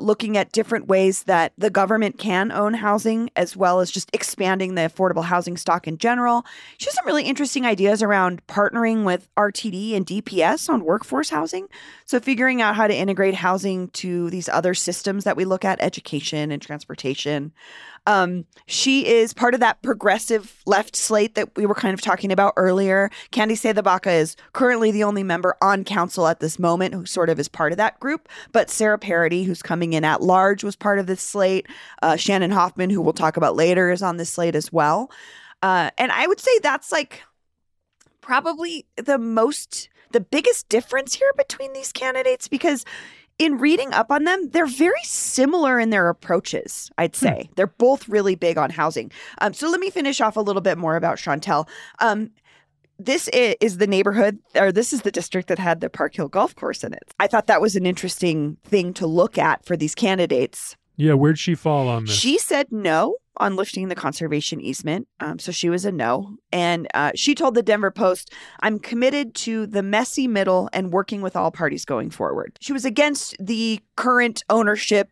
looking 0.00 0.36
at 0.36 0.52
different 0.52 0.88
ways 0.88 1.24
that 1.24 1.52
the 1.58 1.70
government 1.70 2.18
can 2.18 2.50
own 2.50 2.74
housing, 2.74 3.30
as 3.36 3.56
well 3.56 3.80
as 3.80 3.90
just 3.90 4.10
expanding 4.12 4.74
the 4.74 4.82
affordable 4.82 5.24
housing 5.24 5.56
stock 5.56 5.86
in 5.86 5.98
general. 5.98 6.44
She 6.78 6.86
has 6.86 6.94
some 6.94 7.06
really 7.06 7.24
interesting 7.24 7.66
ideas 7.66 8.02
around 8.02 8.46
partnering 8.46 9.04
with 9.04 9.28
RTD 9.36 9.94
and 9.94 10.06
DPS 10.06 10.68
on 10.68 10.84
workforce 10.84 11.30
housing. 11.30 11.68
So, 12.06 12.20
figuring 12.20 12.62
out 12.62 12.76
how 12.76 12.86
to 12.86 12.94
integrate 12.94 13.34
housing 13.34 13.88
to 13.88 14.30
these 14.30 14.48
other 14.48 14.74
systems 14.74 15.24
that 15.24 15.36
we 15.36 15.44
look 15.44 15.64
at, 15.64 15.80
education 15.80 16.50
and 16.50 16.60
transportation. 16.60 17.52
Um, 18.06 18.46
she 18.66 19.06
is 19.06 19.34
part 19.34 19.54
of 19.54 19.60
that 19.60 19.82
progressive 19.82 20.62
left 20.66 20.96
slate 20.96 21.34
that 21.34 21.54
we 21.56 21.66
were 21.66 21.74
kind 21.74 21.94
of 21.94 22.00
talking 22.00 22.32
about 22.32 22.54
earlier. 22.56 23.10
Candi 23.30 23.52
CdeBaca 23.52 24.12
is 24.12 24.36
currently 24.52 24.90
the 24.90 25.04
only 25.04 25.22
member 25.22 25.56
on 25.60 25.84
council 25.84 26.26
at 26.26 26.40
this 26.40 26.58
moment 26.58 26.94
who 26.94 27.04
sort 27.04 27.28
of 27.28 27.38
is 27.38 27.48
part 27.48 27.72
of 27.72 27.78
that 27.78 28.00
group. 28.00 28.28
But 28.52 28.70
Sarah 28.70 28.98
Parady, 28.98 29.44
who's 29.44 29.62
coming 29.62 29.92
in 29.92 30.04
at 30.04 30.22
large, 30.22 30.64
was 30.64 30.76
part 30.76 30.98
of 30.98 31.06
this 31.06 31.22
slate. 31.22 31.66
Uh, 32.02 32.16
Shannon 32.16 32.50
Hoffman, 32.50 32.90
who 32.90 33.02
we'll 33.02 33.12
talk 33.12 33.36
about 33.36 33.56
later, 33.56 33.90
is 33.90 34.02
on 34.02 34.16
this 34.16 34.30
slate 34.30 34.54
as 34.54 34.72
well. 34.72 35.10
Uh, 35.62 35.90
and 35.98 36.10
I 36.10 36.26
would 36.26 36.40
say 36.40 36.58
that's 36.62 36.90
like 36.90 37.22
probably 38.20 38.86
the 38.96 39.18
most, 39.18 39.88
the 40.12 40.20
biggest 40.20 40.68
difference 40.68 41.14
here 41.14 41.32
between 41.36 41.72
these 41.72 41.92
candidates 41.92 42.48
because 42.48 42.84
in 43.40 43.56
reading 43.56 43.92
up 43.94 44.12
on 44.12 44.24
them, 44.24 44.50
they're 44.50 44.66
very 44.66 45.02
similar 45.02 45.80
in 45.80 45.88
their 45.88 46.10
approaches, 46.10 46.90
I'd 46.98 47.16
hmm. 47.16 47.26
say. 47.26 47.44
Hmm. 47.46 47.52
They're 47.56 47.66
both 47.66 48.08
really 48.08 48.36
big 48.36 48.58
on 48.58 48.70
housing. 48.70 49.10
Um, 49.38 49.54
so 49.54 49.68
let 49.68 49.80
me 49.80 49.90
finish 49.90 50.20
off 50.20 50.36
a 50.36 50.40
little 50.40 50.62
bit 50.62 50.78
more 50.78 50.94
about 50.94 51.16
Shontel. 51.16 51.66
Um, 51.98 52.30
this 52.98 53.28
is 53.28 53.78
the 53.78 53.86
neighborhood, 53.86 54.38
or 54.54 54.70
this 54.70 54.92
is 54.92 55.02
the 55.02 55.10
district 55.10 55.48
that 55.48 55.58
had 55.58 55.80
the 55.80 55.88
Park 55.88 56.14
Hill 56.14 56.28
Golf 56.28 56.54
Course 56.54 56.84
in 56.84 56.92
it. 56.92 57.14
I 57.18 57.28
thought 57.28 57.46
that 57.46 57.62
was 57.62 57.74
an 57.74 57.86
interesting 57.86 58.58
thing 58.62 58.92
to 58.94 59.06
look 59.06 59.38
at 59.38 59.64
for 59.64 59.74
these 59.74 59.94
candidates. 59.94 60.76
Yeah, 60.96 61.14
where'd 61.14 61.38
she 61.38 61.54
fall 61.54 61.88
on 61.88 62.04
this? 62.04 62.14
She 62.14 62.36
said 62.36 62.66
no 62.70 63.16
on 63.40 63.56
lifting 63.56 63.88
the 63.88 63.94
conservation 63.94 64.60
easement. 64.60 65.08
Um, 65.18 65.38
so 65.38 65.50
she 65.50 65.68
was 65.68 65.84
a 65.84 65.90
no. 65.90 66.36
And 66.52 66.86
uh, 66.94 67.12
she 67.14 67.34
told 67.34 67.54
the 67.54 67.62
Denver 67.62 67.90
Post, 67.90 68.32
I'm 68.60 68.78
committed 68.78 69.34
to 69.36 69.66
the 69.66 69.82
messy 69.82 70.28
middle 70.28 70.68
and 70.72 70.92
working 70.92 71.22
with 71.22 71.34
all 71.34 71.50
parties 71.50 71.84
going 71.84 72.10
forward. 72.10 72.56
She 72.60 72.72
was 72.72 72.84
against 72.84 73.36
the 73.40 73.80
current 73.96 74.44
ownership 74.48 75.10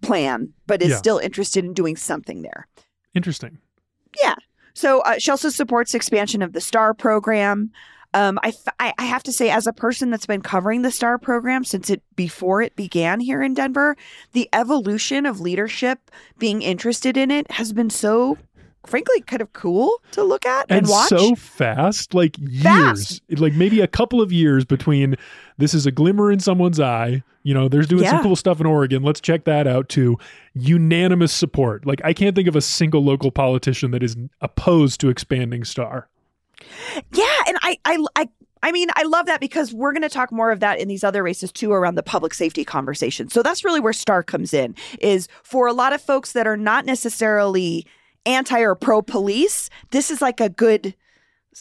plan, 0.00 0.52
but 0.66 0.80
is 0.80 0.90
yeah. 0.90 0.96
still 0.96 1.18
interested 1.18 1.64
in 1.64 1.74
doing 1.74 1.96
something 1.96 2.42
there. 2.42 2.68
Interesting. 3.14 3.58
Yeah. 4.22 4.36
So 4.74 5.00
uh, 5.00 5.18
she 5.18 5.30
also 5.30 5.50
supports 5.50 5.94
expansion 5.94 6.40
of 6.40 6.52
the 6.52 6.60
STAR 6.60 6.94
program. 6.94 7.70
Um, 8.14 8.38
I, 8.42 8.52
I, 8.78 8.92
I 8.98 9.04
have 9.04 9.22
to 9.24 9.32
say, 9.32 9.50
as 9.50 9.66
a 9.66 9.72
person 9.72 10.10
that's 10.10 10.26
been 10.26 10.42
covering 10.42 10.82
the 10.82 10.90
STAR 10.90 11.18
program 11.18 11.64
since 11.64 11.88
it 11.88 12.02
before 12.14 12.60
it 12.60 12.76
began 12.76 13.20
here 13.20 13.42
in 13.42 13.54
Denver, 13.54 13.96
the 14.32 14.48
evolution 14.52 15.24
of 15.24 15.40
leadership 15.40 16.10
being 16.38 16.62
interested 16.62 17.16
in 17.16 17.30
it 17.30 17.50
has 17.50 17.72
been 17.72 17.90
so 17.90 18.36
frankly 18.86 19.20
kind 19.22 19.40
of 19.40 19.52
cool 19.52 20.02
to 20.10 20.22
look 20.22 20.44
at 20.44 20.66
and, 20.68 20.80
and 20.80 20.88
watch. 20.88 21.08
So 21.08 21.34
fast, 21.34 22.14
like 22.14 22.36
fast. 22.62 23.22
years, 23.28 23.40
like 23.40 23.54
maybe 23.54 23.80
a 23.80 23.86
couple 23.86 24.20
of 24.20 24.32
years 24.32 24.64
between 24.64 25.16
this 25.58 25.74
is 25.74 25.86
a 25.86 25.90
glimmer 25.90 26.30
in 26.30 26.40
someone's 26.40 26.80
eye. 26.80 27.22
You 27.44 27.54
know, 27.54 27.68
there's 27.68 27.88
doing 27.88 28.04
yeah. 28.04 28.10
some 28.10 28.22
cool 28.22 28.36
stuff 28.36 28.60
in 28.60 28.66
Oregon. 28.66 29.02
Let's 29.02 29.20
check 29.20 29.44
that 29.44 29.66
out 29.66 29.88
to 29.90 30.16
unanimous 30.54 31.32
support. 31.32 31.86
Like 31.86 32.00
I 32.04 32.12
can't 32.12 32.36
think 32.36 32.48
of 32.48 32.56
a 32.56 32.60
single 32.60 33.02
local 33.02 33.30
politician 33.30 33.90
that 33.92 34.02
is 34.02 34.16
opposed 34.40 35.00
to 35.00 35.08
expanding 35.08 35.64
Star. 35.64 36.08
Yeah, 37.12 37.36
and 37.46 37.58
I 37.62 37.78
I 37.84 38.04
I 38.16 38.28
I 38.62 38.70
mean, 38.70 38.88
I 38.94 39.02
love 39.02 39.26
that 39.26 39.40
because 39.40 39.74
we're 39.74 39.92
going 39.92 40.02
to 40.02 40.08
talk 40.08 40.30
more 40.30 40.52
of 40.52 40.60
that 40.60 40.78
in 40.78 40.86
these 40.86 41.02
other 41.02 41.22
races 41.22 41.50
too 41.50 41.72
around 41.72 41.96
the 41.96 42.02
public 42.02 42.32
safety 42.32 42.64
conversation. 42.64 43.28
So 43.28 43.42
that's 43.42 43.64
really 43.64 43.80
where 43.80 43.92
Star 43.92 44.22
comes 44.22 44.54
in 44.54 44.76
is 45.00 45.28
for 45.42 45.66
a 45.66 45.72
lot 45.72 45.92
of 45.92 46.00
folks 46.00 46.32
that 46.32 46.46
are 46.46 46.56
not 46.56 46.86
necessarily 46.86 47.86
anti 48.24 48.60
or 48.60 48.74
pro 48.74 49.02
police, 49.02 49.68
this 49.90 50.10
is 50.10 50.22
like 50.22 50.40
a 50.40 50.48
good 50.48 50.94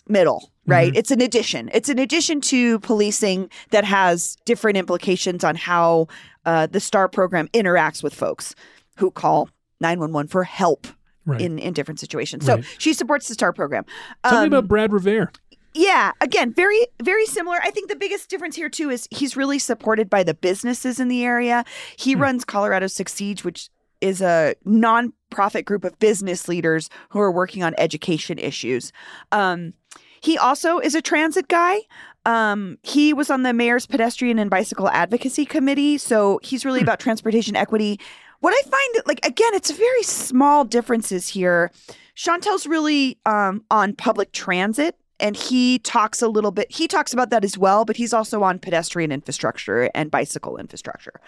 middle, 0.07 0.51
right? 0.67 0.89
Mm-hmm. 0.91 0.97
It's 0.97 1.11
an 1.11 1.21
addition. 1.21 1.69
It's 1.73 1.89
an 1.89 1.97
addition 1.99 2.39
to 2.41 2.79
policing 2.79 3.49
that 3.71 3.83
has 3.83 4.37
different 4.45 4.77
implications 4.77 5.43
on 5.43 5.55
how 5.55 6.07
uh, 6.45 6.67
the 6.67 6.79
STAR 6.79 7.07
program 7.07 7.47
interacts 7.49 8.03
with 8.03 8.13
folks 8.13 8.55
who 8.97 9.09
call 9.11 9.49
911 9.79 10.29
for 10.29 10.43
help 10.43 10.87
right. 11.25 11.41
in 11.41 11.59
in 11.59 11.73
different 11.73 11.99
situations. 11.99 12.45
So 12.45 12.55
right. 12.55 12.65
she 12.77 12.93
supports 12.93 13.27
the 13.27 13.33
STAR 13.33 13.53
program. 13.53 13.85
Tell 14.25 14.37
um, 14.37 14.41
me 14.43 14.47
about 14.47 14.67
Brad 14.67 14.91
Revare. 14.91 15.29
Yeah, 15.73 16.11
again, 16.19 16.53
very 16.53 16.85
very 17.01 17.25
similar. 17.25 17.59
I 17.63 17.71
think 17.71 17.89
the 17.89 17.95
biggest 17.95 18.29
difference 18.29 18.55
here 18.55 18.69
too 18.69 18.89
is 18.89 19.07
he's 19.11 19.37
really 19.37 19.59
supported 19.59 20.09
by 20.09 20.23
the 20.23 20.33
businesses 20.33 20.99
in 20.99 21.07
the 21.07 21.23
area. 21.23 21.63
He 21.95 22.13
hmm. 22.13 22.21
runs 22.21 22.45
Colorado 22.45 22.87
Succeeds, 22.87 23.43
which 23.43 23.69
is 24.01 24.21
a 24.21 24.55
nonprofit 24.65 25.63
group 25.63 25.85
of 25.85 25.97
business 25.99 26.47
leaders 26.47 26.89
who 27.09 27.19
are 27.19 27.31
working 27.31 27.63
on 27.63 27.75
education 27.77 28.39
issues. 28.39 28.91
Um, 29.31 29.73
he 30.21 30.37
also 30.37 30.79
is 30.79 30.95
a 30.95 31.01
transit 31.01 31.47
guy. 31.47 31.81
Um, 32.25 32.77
he 32.83 33.13
was 33.13 33.29
on 33.31 33.43
the 33.43 33.53
mayor's 33.53 33.87
pedestrian 33.87 34.37
and 34.37 34.49
bicycle 34.49 34.89
advocacy 34.89 35.45
committee, 35.45 35.97
so 35.97 36.39
he's 36.43 36.65
really 36.65 36.79
hmm. 36.79 36.85
about 36.85 36.99
transportation 36.99 37.55
equity 37.55 37.99
what 38.41 38.53
I 38.53 38.69
find, 38.69 39.07
like, 39.07 39.25
again, 39.25 39.53
it's 39.53 39.71
very 39.71 40.03
small 40.03 40.65
differences 40.65 41.29
here. 41.29 41.71
Shontel's 42.15 42.67
really 42.67 43.17
um, 43.25 43.63
on 43.71 43.95
public 43.95 44.31
transit 44.33 44.97
and 45.21 45.37
he 45.37 45.79
talks 45.79 46.21
a 46.21 46.27
little 46.27 46.51
bit 46.51 46.69
he 46.71 46.87
talks 46.87 47.13
about 47.13 47.29
that 47.29 47.45
as 47.45 47.57
well 47.57 47.85
but 47.85 47.95
he's 47.95 48.11
also 48.11 48.43
on 48.43 48.59
pedestrian 48.59 49.11
infrastructure 49.11 49.89
and 49.93 50.09
bicycle 50.11 50.57
infrastructure 50.57 51.21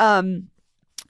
um, 0.00 0.48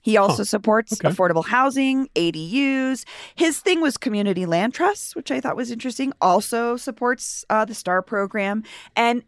he 0.01 0.17
also 0.17 0.43
supports 0.43 0.93
okay. 0.93 1.09
affordable 1.09 1.45
housing 1.45 2.07
adus 2.15 3.05
his 3.35 3.59
thing 3.59 3.81
was 3.81 3.97
community 3.97 4.45
land 4.45 4.73
trusts 4.73 5.15
which 5.15 5.31
i 5.31 5.39
thought 5.39 5.55
was 5.55 5.71
interesting 5.71 6.11
also 6.21 6.75
supports 6.75 7.45
uh, 7.49 7.65
the 7.65 7.73
star 7.73 8.01
program 8.01 8.63
and 8.95 9.23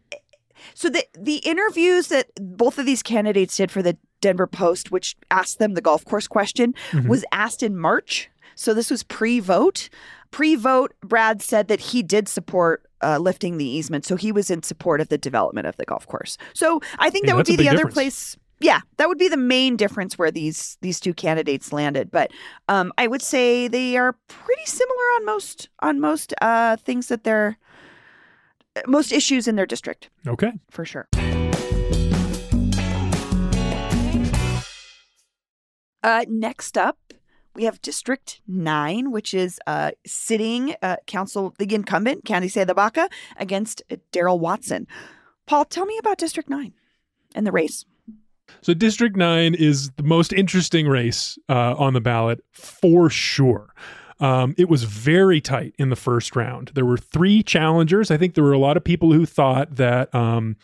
so 0.74 0.90
the 0.90 1.04
the 1.18 1.36
interviews 1.36 2.08
that 2.08 2.28
both 2.36 2.78
of 2.78 2.86
these 2.86 3.02
candidates 3.02 3.56
did 3.56 3.70
for 3.70 3.82
the 3.82 3.96
Denver 4.20 4.46
Post, 4.46 4.90
which 4.90 5.16
asked 5.30 5.58
them 5.58 5.74
the 5.74 5.80
golf 5.80 6.04
course 6.04 6.28
question, 6.28 6.74
mm-hmm. 6.90 7.08
was 7.08 7.24
asked 7.32 7.62
in 7.62 7.76
March. 7.76 8.30
So 8.54 8.74
this 8.74 8.90
was 8.90 9.02
pre 9.02 9.40
vote. 9.40 9.88
Pre 10.30 10.54
vote, 10.54 10.94
Brad 11.02 11.42
said 11.42 11.68
that 11.68 11.80
he 11.80 12.02
did 12.02 12.28
support 12.28 12.86
uh, 13.02 13.18
lifting 13.18 13.58
the 13.58 13.64
easement. 13.64 14.04
So 14.04 14.16
he 14.16 14.32
was 14.32 14.50
in 14.50 14.62
support 14.62 15.00
of 15.00 15.08
the 15.08 15.18
development 15.18 15.66
of 15.66 15.76
the 15.76 15.84
golf 15.84 16.06
course. 16.06 16.36
So 16.54 16.80
I 16.98 17.10
think 17.10 17.24
yeah, 17.24 17.32
that 17.32 17.36
would 17.36 17.46
be 17.46 17.56
the 17.56 17.68
other 17.68 17.78
difference. 17.78 17.94
place. 17.94 18.36
Yeah, 18.60 18.80
that 18.98 19.08
would 19.08 19.16
be 19.16 19.28
the 19.28 19.38
main 19.38 19.76
difference 19.76 20.18
where 20.18 20.30
these 20.30 20.76
these 20.82 21.00
two 21.00 21.14
candidates 21.14 21.72
landed. 21.72 22.10
But 22.10 22.30
um, 22.68 22.92
I 22.98 23.06
would 23.06 23.22
say 23.22 23.68
they 23.68 23.96
are 23.96 24.14
pretty 24.28 24.66
similar 24.66 25.04
on 25.16 25.24
most 25.24 25.68
on 25.80 26.00
most 26.00 26.34
uh, 26.42 26.76
things 26.76 27.08
that 27.08 27.24
they're 27.24 27.56
most 28.86 29.12
issues 29.12 29.48
in 29.48 29.56
their 29.56 29.66
district. 29.66 30.10
Okay, 30.26 30.52
for 30.70 30.84
sure. 30.84 31.08
Uh, 36.02 36.24
next 36.28 36.78
up, 36.78 36.98
we 37.54 37.64
have 37.64 37.82
District 37.82 38.40
9, 38.46 39.10
which 39.10 39.34
is 39.34 39.58
uh, 39.66 39.90
sitting 40.06 40.74
uh, 40.82 40.96
council, 41.06 41.54
the 41.58 41.74
incumbent, 41.74 42.24
Candi 42.24 42.46
CdeBaca, 42.46 43.08
against 43.36 43.82
Darrell 44.12 44.38
Watson. 44.38 44.86
Paul, 45.46 45.64
tell 45.64 45.84
me 45.84 45.98
about 45.98 46.18
District 46.18 46.48
9 46.48 46.72
and 47.34 47.46
the 47.46 47.52
race. 47.52 47.84
So, 48.62 48.74
District 48.74 49.16
9 49.16 49.54
is 49.54 49.90
the 49.92 50.02
most 50.02 50.32
interesting 50.32 50.88
race 50.88 51.38
uh, 51.48 51.74
on 51.76 51.92
the 51.92 52.00
ballot 52.00 52.40
for 52.52 53.08
sure. 53.10 53.74
Um, 54.20 54.54
it 54.58 54.68
was 54.68 54.84
very 54.84 55.40
tight 55.40 55.74
in 55.78 55.88
the 55.88 55.96
first 55.96 56.36
round. 56.36 56.72
There 56.74 56.84
were 56.84 56.98
three 56.98 57.42
challengers. 57.42 58.10
I 58.10 58.18
think 58.18 58.34
there 58.34 58.44
were 58.44 58.52
a 58.52 58.58
lot 58.58 58.76
of 58.76 58.84
people 58.84 59.12
who 59.12 59.24
thought 59.24 59.76
that 59.76 60.14
um, 60.14 60.56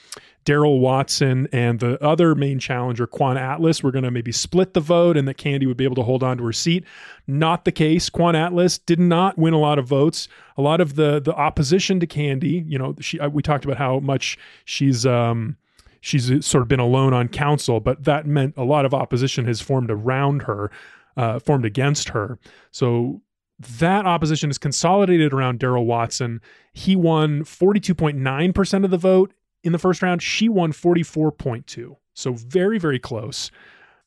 Darrell 0.44 0.78
Watson 0.78 1.48
and 1.52 1.80
the 1.80 2.02
other 2.02 2.34
main 2.34 2.58
challenger, 2.58 3.06
Kwon 3.06 3.36
Atlas, 3.36 3.82
were 3.82 3.90
going 3.90 4.04
to 4.04 4.10
maybe 4.10 4.30
split 4.30 4.74
the 4.74 4.80
vote 4.80 5.16
and 5.16 5.26
that 5.26 5.38
Candi 5.38 5.66
would 5.66 5.76
be 5.76 5.84
able 5.84 5.96
to 5.96 6.02
hold 6.02 6.22
on 6.22 6.38
to 6.38 6.44
her 6.44 6.52
seat. 6.52 6.84
Not 7.26 7.64
the 7.64 7.72
case. 7.72 8.08
Kwon 8.10 8.34
Atlas 8.34 8.78
did 8.78 9.00
not 9.00 9.38
win 9.38 9.54
a 9.54 9.58
lot 9.58 9.78
of 9.78 9.86
votes. 9.86 10.28
A 10.56 10.62
lot 10.62 10.80
of 10.80 10.94
the 10.94 11.20
the 11.20 11.34
opposition 11.34 11.98
to 12.00 12.06
Candi, 12.06 12.64
you 12.70 12.78
know, 12.78 12.94
she 13.00 13.18
uh, 13.18 13.28
we 13.28 13.42
talked 13.42 13.64
about 13.64 13.76
how 13.76 13.98
much 13.98 14.38
she's 14.64 15.04
um, 15.04 15.56
she's 16.00 16.46
sort 16.46 16.62
of 16.62 16.68
been 16.68 16.80
alone 16.80 17.12
on 17.12 17.28
council, 17.28 17.80
but 17.80 18.04
that 18.04 18.26
meant 18.26 18.54
a 18.56 18.64
lot 18.64 18.84
of 18.84 18.94
opposition 18.94 19.46
has 19.46 19.60
formed 19.60 19.90
around 19.90 20.42
her, 20.42 20.70
uh, 21.16 21.40
formed 21.40 21.64
against 21.64 22.10
her. 22.10 22.38
So 22.70 23.20
that 23.58 24.06
opposition 24.06 24.50
is 24.50 24.58
consolidated 24.58 25.32
around 25.32 25.58
Darrell 25.58 25.86
Watson. 25.86 26.40
He 26.72 26.94
won 26.94 27.42
42.9% 27.42 28.84
of 28.84 28.90
the 28.90 28.98
vote 28.98 29.32
in 29.62 29.72
the 29.72 29.78
first 29.78 30.02
round. 30.02 30.22
She 30.22 30.48
won 30.48 30.72
44.2. 30.72 31.96
So 32.14 32.32
very, 32.32 32.78
very 32.78 32.98
close. 32.98 33.50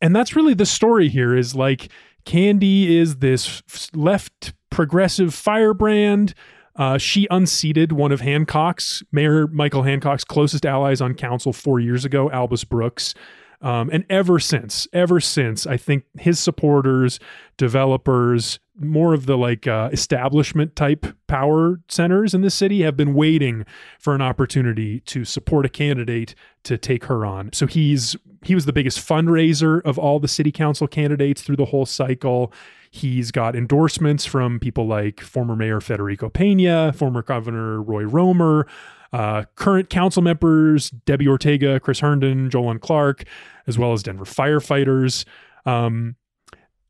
And 0.02 0.16
that's 0.16 0.36
really 0.36 0.54
the 0.54 0.66
story 0.66 1.10
here 1.10 1.36
is 1.36 1.56
like 1.56 1.90
Candi 2.26 2.88
is 2.88 3.18
this 3.18 3.62
left 3.94 4.54
progressive 4.70 5.34
firebrand. 5.34 6.34
Uh, 6.76 6.98
she 6.98 7.28
unseated 7.30 7.92
one 7.92 8.12
of 8.12 8.22
Hancock's, 8.22 9.04
Mayor 9.12 9.48
Michael 9.48 9.84
Hancock's 9.84 10.24
closest 10.24 10.66
allies 10.66 11.02
on 11.02 11.14
council 11.14 11.52
four 11.52 11.80
years 11.80 12.06
ago, 12.06 12.32
Albus 12.32 12.64
Brooks. 12.64 13.14
Um, 13.62 13.90
and 13.92 14.06
ever 14.10 14.40
since, 14.40 14.88
ever 14.94 15.20
since, 15.20 15.68
I 15.68 15.76
think 15.76 16.06
his 16.18 16.40
supporters, 16.40 17.20
developers, 17.58 18.60
more 18.80 19.14
of 19.14 19.26
the 19.26 19.38
like 19.38 19.68
uh, 19.68 19.90
establishment 19.92 20.76
type 20.76 21.06
power 21.28 21.80
centers 21.88 22.34
in 22.34 22.42
the 22.42 22.50
city 22.50 22.82
have 22.82 22.98
been 22.98 23.14
waiting 23.14 23.66
for 24.00 24.16
an 24.16 24.22
opportunity 24.22 25.02
to 25.02 25.26
support 25.26 25.66
a 25.66 25.70
candidate 25.70 26.36
to 26.64 26.78
take 26.78 27.06
her 27.06 27.26
on. 27.26 27.52
So 27.54 27.68
he's 27.68 28.16
he 28.44 28.56
was 28.56 28.66
the 28.66 28.74
biggest 28.74 29.06
fundraiser 29.06 29.82
of 29.84 30.00
all 30.00 30.20
the 30.20 30.28
city 30.28 30.52
council 30.52 30.88
candidates 30.88 31.42
through 31.42 31.58
the 31.58 31.66
whole 31.66 31.86
cycle. 31.86 32.54
He's 32.92 33.32
got 33.32 33.56
endorsements 33.56 34.26
from 34.26 34.60
people 34.60 34.88
like 34.88 35.20
former 35.20 35.56
Mayor 35.56 35.82
Federico 35.82 36.30
Pena, 36.30 36.94
former 36.94 37.22
Governor 37.22 37.82
Roy 37.82 38.04
Romer, 38.04 38.66
uh, 39.12 39.44
current 39.56 39.90
council 39.90 40.22
members 40.22 40.90
Debbie 41.06 41.28
Ortega, 41.28 41.80
Chris 41.80 42.00
Herndon, 42.00 42.50
Jolon 42.50 42.80
Clark, 42.80 43.24
as 43.68 43.78
well 43.78 43.94
as 43.94 44.04
Denver 44.04 44.26
firefighters. 44.26 45.26
Um, 45.66 46.16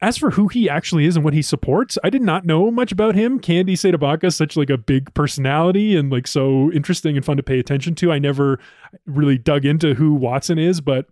as 0.01 0.17
for 0.17 0.31
who 0.31 0.47
he 0.47 0.69
actually 0.69 1.05
is 1.05 1.15
and 1.15 1.25
what 1.25 1.33
he 1.33 1.41
supports, 1.41 1.97
I 2.03 2.09
did 2.09 2.21
not 2.21 2.45
know 2.45 2.71
much 2.71 2.91
about 2.91 3.15
him. 3.15 3.39
Candi 3.39 3.73
CdeBaca 3.73 4.25
is 4.25 4.35
such 4.35 4.55
like 4.55 4.69
a 4.69 4.77
big 4.77 5.13
personality 5.13 5.97
and 5.97 6.11
like 6.11 6.25
so 6.25 6.71
interesting 6.71 7.17
and 7.17 7.25
fun 7.25 7.37
to 7.37 7.43
pay 7.43 7.59
attention 7.59 7.95
to. 7.95 8.11
I 8.11 8.19
never 8.19 8.59
really 9.05 9.37
dug 9.37 9.65
into 9.65 9.95
who 9.95 10.13
Watson 10.13 10.57
is, 10.57 10.79
but 10.79 11.07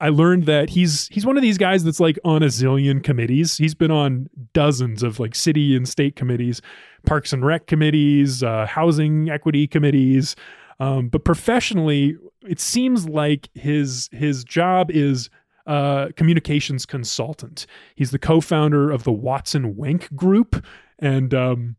I 0.00 0.10
learned 0.10 0.44
that 0.44 0.68
he's 0.68 1.08
he's 1.08 1.24
one 1.24 1.36
of 1.36 1.42
these 1.42 1.56
guys 1.56 1.82
that's 1.82 2.00
like 2.00 2.18
on 2.24 2.42
a 2.42 2.46
zillion 2.46 3.02
committees. 3.02 3.56
He's 3.56 3.74
been 3.74 3.90
on 3.90 4.28
dozens 4.52 5.02
of 5.02 5.18
like 5.18 5.34
city 5.34 5.74
and 5.74 5.88
state 5.88 6.16
committees, 6.16 6.60
parks 7.06 7.32
and 7.32 7.44
rec 7.44 7.66
committees, 7.66 8.42
uh, 8.42 8.66
housing 8.66 9.30
equity 9.30 9.66
committees. 9.66 10.36
Um, 10.78 11.08
but 11.08 11.24
professionally, 11.24 12.16
it 12.42 12.60
seems 12.60 13.08
like 13.08 13.48
his 13.54 14.10
his 14.12 14.44
job 14.44 14.90
is 14.90 15.30
uh, 15.66 16.08
communications 16.16 16.86
consultant. 16.86 17.66
He's 17.94 18.10
the 18.10 18.18
co-founder 18.18 18.90
of 18.90 19.04
the 19.04 19.12
Watson 19.12 19.74
Wenk 19.74 20.14
Group, 20.14 20.64
and 20.98 21.34
um, 21.34 21.76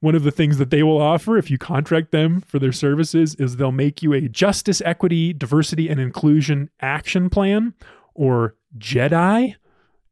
one 0.00 0.14
of 0.14 0.22
the 0.22 0.30
things 0.30 0.58
that 0.58 0.70
they 0.70 0.82
will 0.82 1.00
offer 1.00 1.36
if 1.36 1.50
you 1.50 1.58
contract 1.58 2.12
them 2.12 2.40
for 2.40 2.58
their 2.58 2.72
services 2.72 3.34
is 3.36 3.56
they'll 3.56 3.72
make 3.72 4.02
you 4.02 4.12
a 4.12 4.28
Justice, 4.28 4.80
Equity, 4.84 5.32
Diversity, 5.32 5.88
and 5.88 6.00
Inclusion 6.00 6.70
Action 6.80 7.28
Plan, 7.30 7.74
or 8.14 8.54
JEDI, 8.78 9.56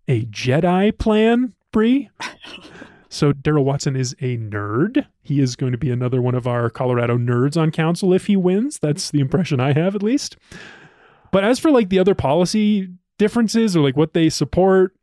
a 0.08 0.24
JEDI 0.26 0.98
plan, 0.98 1.54
Bree. 1.72 2.10
So 3.08 3.32
Darrell 3.32 3.64
Watson 3.64 3.96
is 3.96 4.12
a 4.20 4.36
nerd. 4.36 5.06
He 5.22 5.40
is 5.40 5.56
going 5.56 5.72
to 5.72 5.78
be 5.78 5.90
another 5.90 6.20
one 6.20 6.34
of 6.34 6.46
our 6.46 6.68
Colorado 6.68 7.16
nerds 7.16 7.56
on 7.56 7.70
council 7.70 8.12
if 8.12 8.26
he 8.26 8.36
wins. 8.36 8.78
That's 8.78 9.10
the 9.10 9.20
impression 9.20 9.60
I 9.60 9.72
have, 9.72 9.94
at 9.94 10.02
least. 10.02 10.36
But 11.32 11.44
as 11.44 11.58
for 11.58 11.70
like 11.70 11.88
the 11.88 11.98
other 11.98 12.14
policy 12.14 12.90
differences 13.18 13.76
or 13.76 13.80
like 13.82 13.96
what 13.96 14.12
they 14.14 14.28
support, 14.28 14.94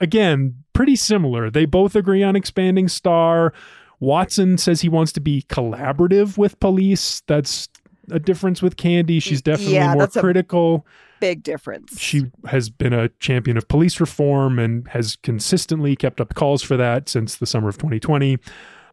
again, 0.00 0.62
pretty 0.72 0.96
similar. 0.96 1.50
They 1.50 1.64
both 1.64 1.96
agree 1.96 2.22
on 2.22 2.36
expanding 2.36 2.88
STAR. 2.88 3.52
Watson 4.00 4.58
says 4.58 4.82
he 4.82 4.88
wants 4.88 5.12
to 5.12 5.20
be 5.20 5.42
collaborative 5.48 6.36
with 6.36 6.60
police. 6.60 7.22
That's 7.26 7.68
a 8.10 8.18
difference 8.18 8.60
with 8.62 8.76
Candi. 8.76 9.22
She's 9.22 9.40
definitely 9.42 9.74
Yeah, 9.74 9.94
more 9.94 10.02
that's 10.02 10.16
a- 10.16 10.20
critical. 10.20 10.86
Big 11.18 11.42
difference. 11.42 11.98
She 11.98 12.30
has 12.46 12.68
been 12.68 12.92
a 12.92 13.08
champion 13.20 13.56
of 13.56 13.68
police 13.68 13.98
reform 14.00 14.58
and 14.58 14.86
has 14.88 15.16
consistently 15.22 15.96
kept 15.96 16.20
up 16.20 16.34
calls 16.34 16.62
for 16.62 16.76
that 16.76 17.08
since 17.08 17.36
the 17.36 17.46
summer 17.46 17.70
of 17.70 17.78
2020. 17.78 18.36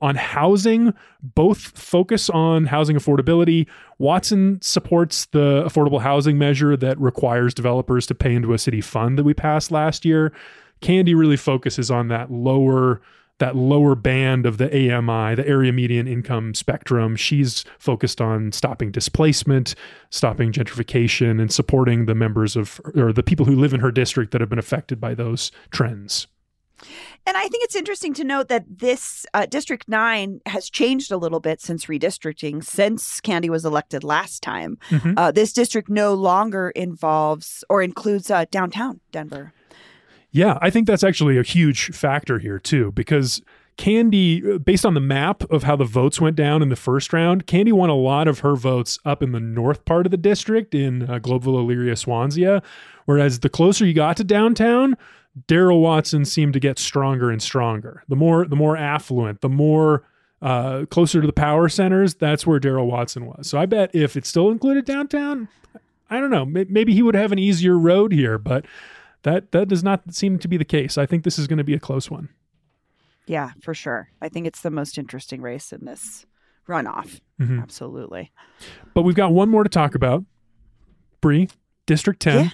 On 0.03 0.15
housing, 0.15 0.93
both 1.21 1.59
focus 1.79 2.29
on 2.29 2.65
housing 2.65 2.97
affordability. 2.97 3.67
Watson 3.99 4.59
supports 4.61 5.27
the 5.27 5.63
affordable 5.65 6.01
housing 6.01 6.37
measure 6.37 6.75
that 6.75 6.99
requires 6.99 7.53
developers 7.53 8.05
to 8.07 8.15
pay 8.15 8.35
into 8.35 8.53
a 8.53 8.57
city 8.57 8.81
fund 8.81 9.17
that 9.17 9.23
we 9.23 9.33
passed 9.33 9.71
last 9.71 10.03
year. 10.03 10.33
Candi 10.81 11.15
really 11.15 11.37
focuses 11.37 11.89
on 11.89 12.09
that 12.09 12.29
lower 12.29 13.01
that 13.39 13.55
lower 13.55 13.95
band 13.95 14.45
of 14.45 14.57
the 14.57 14.67
AMI, 14.67 15.35
the 15.35 15.47
area 15.47 15.71
median 15.71 16.07
income 16.07 16.53
spectrum. 16.53 17.15
She's 17.15 17.65
focused 17.79 18.21
on 18.21 18.51
stopping 18.51 18.91
displacement, 18.91 19.73
stopping 20.09 20.51
gentrification, 20.51 21.41
and 21.41 21.51
supporting 21.51 22.05
the 22.05 22.15
members 22.15 22.55
of 22.55 22.79
or 22.93 23.11
the 23.11 23.23
people 23.23 23.45
who 23.45 23.55
live 23.55 23.73
in 23.73 23.79
her 23.79 23.91
district 23.91 24.31
that 24.31 24.41
have 24.41 24.49
been 24.49 24.59
affected 24.59 24.99
by 24.99 25.15
those 25.15 25.51
trends. 25.71 26.27
And 27.25 27.37
I 27.37 27.41
think 27.47 27.63
it's 27.63 27.75
interesting 27.75 28.13
to 28.15 28.23
note 28.23 28.49
that 28.49 28.65
this 28.67 29.25
uh, 29.33 29.45
District 29.45 29.87
9 29.87 30.41
has 30.45 30.69
changed 30.69 31.11
a 31.11 31.17
little 31.17 31.39
bit 31.39 31.61
since 31.61 31.85
redistricting, 31.85 32.63
since 32.63 33.21
Candi 33.21 33.49
was 33.49 33.63
elected 33.63 34.03
last 34.03 34.43
time. 34.43 34.77
Mhm. 34.89 35.13
Uh, 35.17 35.31
this 35.31 35.53
district 35.53 35.89
no 35.89 36.13
longer 36.13 36.69
involves 36.71 37.63
or 37.69 37.81
includes 37.81 38.29
uh, 38.29 38.45
downtown 38.51 38.99
Denver. 39.11 39.53
Yeah, 40.31 40.57
I 40.61 40.69
think 40.69 40.87
that's 40.87 41.03
actually 41.03 41.37
a 41.37 41.43
huge 41.43 41.91
factor 41.91 42.39
here 42.39 42.59
too, 42.59 42.91
because 42.93 43.41
Candi, 43.77 44.63
based 44.63 44.85
on 44.85 44.93
the 44.93 44.99
map 44.99 45.43
of 45.49 45.63
how 45.63 45.75
the 45.75 45.85
votes 45.85 46.19
went 46.19 46.35
down 46.35 46.61
in 46.61 46.69
the 46.69 46.75
first 46.75 47.13
round, 47.13 47.47
Candi 47.47 47.71
won 47.71 47.89
a 47.89 47.95
lot 47.95 48.27
of 48.27 48.39
her 48.39 48.55
votes 48.55 48.99
up 49.05 49.23
in 49.23 49.31
the 49.31 49.39
north 49.39 49.85
part 49.85 50.05
of 50.05 50.11
the 50.11 50.17
district 50.17 50.75
in 50.75 51.03
uh, 51.03 51.19
Globeville, 51.19 51.63
Elyria, 51.65 51.97
Swansea. 51.97 52.61
Whereas 53.05 53.39
the 53.39 53.49
closer 53.49 53.85
you 53.85 53.93
got 53.93 54.17
to 54.17 54.23
downtown, 54.23 54.95
Darrell 55.47 55.81
Watson 55.81 56.25
seemed 56.25 56.53
to 56.53 56.59
get 56.59 56.77
stronger 56.77 57.31
and 57.31 57.41
stronger. 57.41 58.03
The 58.07 58.15
more, 58.15 58.45
the 58.45 58.55
more 58.55 58.77
affluent, 58.77 59.41
the 59.41 59.49
more 59.49 60.05
uh, 60.41 60.85
closer 60.91 61.21
to 61.21 61.27
the 61.27 61.33
power 61.33 61.69
centers, 61.69 62.13
that's 62.13 62.45
where 62.45 62.59
Darrell 62.59 62.87
Watson 62.87 63.25
was. 63.25 63.47
So 63.47 63.57
I 63.57 63.65
bet 63.65 63.93
if 63.95 64.15
it 64.15 64.25
still 64.25 64.51
included 64.51 64.85
downtown, 64.85 65.47
I 66.09 66.19
don't 66.19 66.29
know, 66.29 66.45
maybe 66.45 66.93
he 66.93 67.01
would 67.01 67.15
have 67.15 67.31
an 67.31 67.39
easier 67.39 67.77
road 67.77 68.11
here, 68.11 68.37
but 68.37 68.65
that 69.23 69.51
that 69.53 69.67
does 69.67 69.83
not 69.83 70.13
seem 70.13 70.37
to 70.39 70.47
be 70.47 70.57
the 70.57 70.65
case. 70.65 70.97
I 70.97 71.05
think 71.05 71.23
this 71.23 71.39
is 71.39 71.47
going 71.47 71.57
to 71.57 71.63
be 71.63 71.73
a 71.73 71.79
close 71.79 72.11
one. 72.11 72.29
Yeah, 73.25 73.51
for 73.61 73.73
sure. 73.73 74.09
I 74.21 74.29
think 74.29 74.45
it's 74.45 74.61
the 74.61 74.69
most 74.69 74.97
interesting 74.97 75.41
race 75.41 75.71
in 75.71 75.85
this 75.85 76.25
runoff. 76.67 77.21
Mhm. 77.39 77.61
Absolutely. 77.61 78.31
But 78.93 79.03
we've 79.03 79.15
got 79.15 79.31
one 79.31 79.49
more 79.49 79.63
to 79.63 79.69
talk 79.69 79.95
about. 79.95 80.25
Bree, 81.21 81.49
District 81.85 82.19
10. 82.21 82.35
Yeah. 82.35 82.43
You 82.43 82.51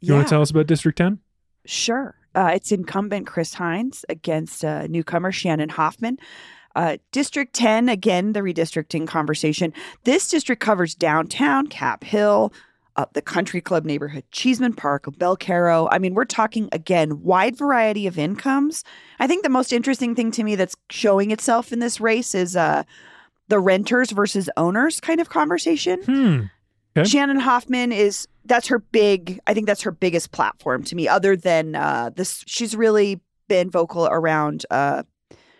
yeah, 0.00 0.14
want 0.14 0.26
to 0.26 0.30
tell 0.30 0.42
us 0.42 0.50
about 0.50 0.66
District 0.66 0.96
10? 0.96 1.18
Sure. 1.66 2.14
Uh, 2.34 2.52
it's 2.54 2.70
incumbent 2.72 3.26
Chris 3.26 3.54
Hinds 3.54 4.04
against 4.08 4.64
uh, 4.64 4.86
newcomer 4.86 5.32
Shannon 5.32 5.70
Hoffman. 5.70 6.18
Uh, 6.74 6.98
district 7.10 7.54
10, 7.54 7.88
again, 7.88 8.34
the 8.34 8.40
redistricting 8.40 9.06
conversation. 9.06 9.72
This 10.04 10.28
district 10.28 10.60
covers 10.60 10.94
downtown, 10.94 11.68
Cap 11.68 12.04
Hill, 12.04 12.52
uh, 12.96 13.06
the 13.14 13.22
country 13.22 13.62
club 13.62 13.86
neighborhood, 13.86 14.24
Cheeseman 14.30 14.74
Park, 14.74 15.04
Belcaro. 15.04 15.88
I 15.90 15.98
mean, 15.98 16.12
we're 16.12 16.26
talking, 16.26 16.68
again, 16.72 17.22
wide 17.22 17.56
variety 17.56 18.06
of 18.06 18.18
incomes. 18.18 18.84
I 19.18 19.26
think 19.26 19.42
the 19.42 19.48
most 19.48 19.72
interesting 19.72 20.14
thing 20.14 20.30
to 20.32 20.44
me 20.44 20.54
that's 20.54 20.76
showing 20.90 21.30
itself 21.30 21.72
in 21.72 21.78
this 21.78 21.98
race 21.98 22.34
is 22.34 22.56
uh, 22.56 22.82
the 23.48 23.58
renters 23.58 24.10
versus 24.10 24.50
owners 24.58 25.00
kind 25.00 25.20
of 25.20 25.30
conversation. 25.30 26.02
Hmm. 26.02 26.40
Okay. 26.96 27.08
Shannon 27.08 27.38
Hoffman 27.38 27.92
is 27.92 28.26
that's 28.44 28.68
her 28.68 28.78
big. 28.78 29.40
I 29.46 29.54
think 29.54 29.66
that's 29.66 29.82
her 29.82 29.90
biggest 29.90 30.32
platform 30.32 30.84
to 30.84 30.96
me. 30.96 31.08
Other 31.08 31.36
than 31.36 31.74
uh, 31.74 32.10
this, 32.14 32.44
she's 32.46 32.76
really 32.76 33.20
been 33.48 33.70
vocal 33.70 34.06
around 34.06 34.64
uh, 34.70 35.02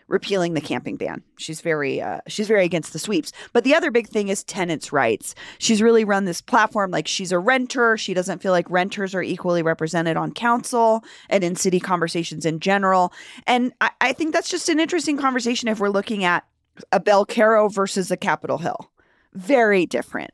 repealing 0.07 0.53
the 0.53 0.61
camping 0.61 0.95
ban. 0.95 1.21
She's 1.37 1.61
very 1.61 2.01
uh, 2.01 2.21
she's 2.27 2.47
very 2.47 2.65
against 2.65 2.93
the 2.93 2.99
sweeps. 2.99 3.31
But 3.53 3.63
the 3.63 3.75
other 3.75 3.91
big 3.91 4.07
thing 4.07 4.29
is 4.29 4.43
tenants' 4.43 4.91
rights. 4.91 5.35
She's 5.59 5.81
really 5.81 6.03
run 6.03 6.25
this 6.25 6.41
platform 6.41 6.91
like 6.91 7.07
she's 7.07 7.31
a 7.31 7.39
renter. 7.39 7.97
She 7.97 8.13
doesn't 8.13 8.41
feel 8.41 8.51
like 8.51 8.69
renters 8.69 9.13
are 9.13 9.23
equally 9.23 9.61
represented 9.61 10.17
on 10.17 10.31
council 10.31 11.03
and 11.29 11.43
in 11.43 11.55
city 11.55 11.79
conversations 11.79 12.45
in 12.45 12.59
general. 12.59 13.13
And 13.45 13.73
I, 13.81 13.91
I 14.01 14.13
think 14.13 14.33
that's 14.33 14.49
just 14.49 14.69
an 14.69 14.79
interesting 14.79 15.17
conversation 15.17 15.67
if 15.67 15.79
we're 15.79 15.89
looking 15.89 16.23
at 16.23 16.45
a 16.91 16.99
Belcaro 16.99 17.71
versus 17.71 18.11
a 18.11 18.17
Capitol 18.17 18.57
Hill. 18.57 18.91
Very 19.33 19.85
different. 19.85 20.31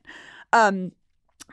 Um, 0.54 0.92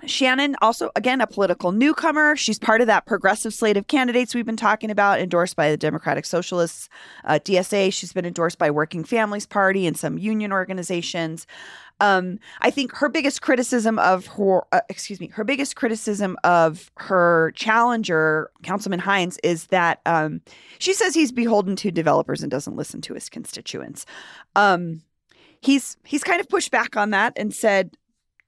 Shannon, 0.05 0.55
also, 0.61 0.89
again, 0.95 1.21
a 1.21 1.27
political 1.27 1.71
newcomer. 1.71 2.35
She's 2.35 2.57
part 2.57 2.81
of 2.81 2.87
that 2.87 3.05
progressive 3.05 3.53
slate 3.53 3.77
of 3.77 3.87
candidates 3.87 4.33
we've 4.33 4.45
been 4.45 4.57
talking 4.57 4.89
about, 4.89 5.19
endorsed 5.19 5.55
by 5.55 5.69
the 5.69 5.77
Democratic 5.77 6.25
Socialists, 6.25 6.89
uh, 7.25 7.39
DSA. 7.43 7.93
She's 7.93 8.13
been 8.13 8.25
endorsed 8.25 8.57
by 8.57 8.71
Working 8.71 9.03
Families 9.03 9.45
Party 9.45 9.85
and 9.85 9.97
some 9.97 10.17
union 10.17 10.51
organizations. 10.51 11.45
Um, 11.99 12.39
I 12.61 12.71
think 12.71 12.95
her 12.95 13.09
biggest 13.09 13.43
criticism 13.43 13.99
of 13.99 14.25
her, 14.27 14.61
uh, 14.71 14.81
excuse 14.89 15.19
me, 15.19 15.27
her 15.27 15.43
biggest 15.43 15.75
criticism 15.75 16.35
of 16.43 16.89
her 16.97 17.51
challenger, 17.55 18.49
Councilman 18.63 18.99
Hinds, 18.99 19.37
is 19.43 19.67
that 19.67 20.01
um, 20.07 20.41
she 20.79 20.93
says 20.93 21.13
he's 21.13 21.31
beholden 21.31 21.75
to 21.75 21.91
developers 21.91 22.41
and 22.41 22.49
doesn't 22.49 22.75
listen 22.75 23.01
to 23.01 23.13
his 23.13 23.29
constituents. 23.29 24.07
Um, 24.55 25.03
he's 25.61 25.95
he's 26.03 26.23
kind 26.23 26.41
of 26.41 26.49
pushed 26.49 26.71
back 26.71 26.97
on 26.97 27.11
that 27.11 27.33
and 27.35 27.53
said 27.53 27.95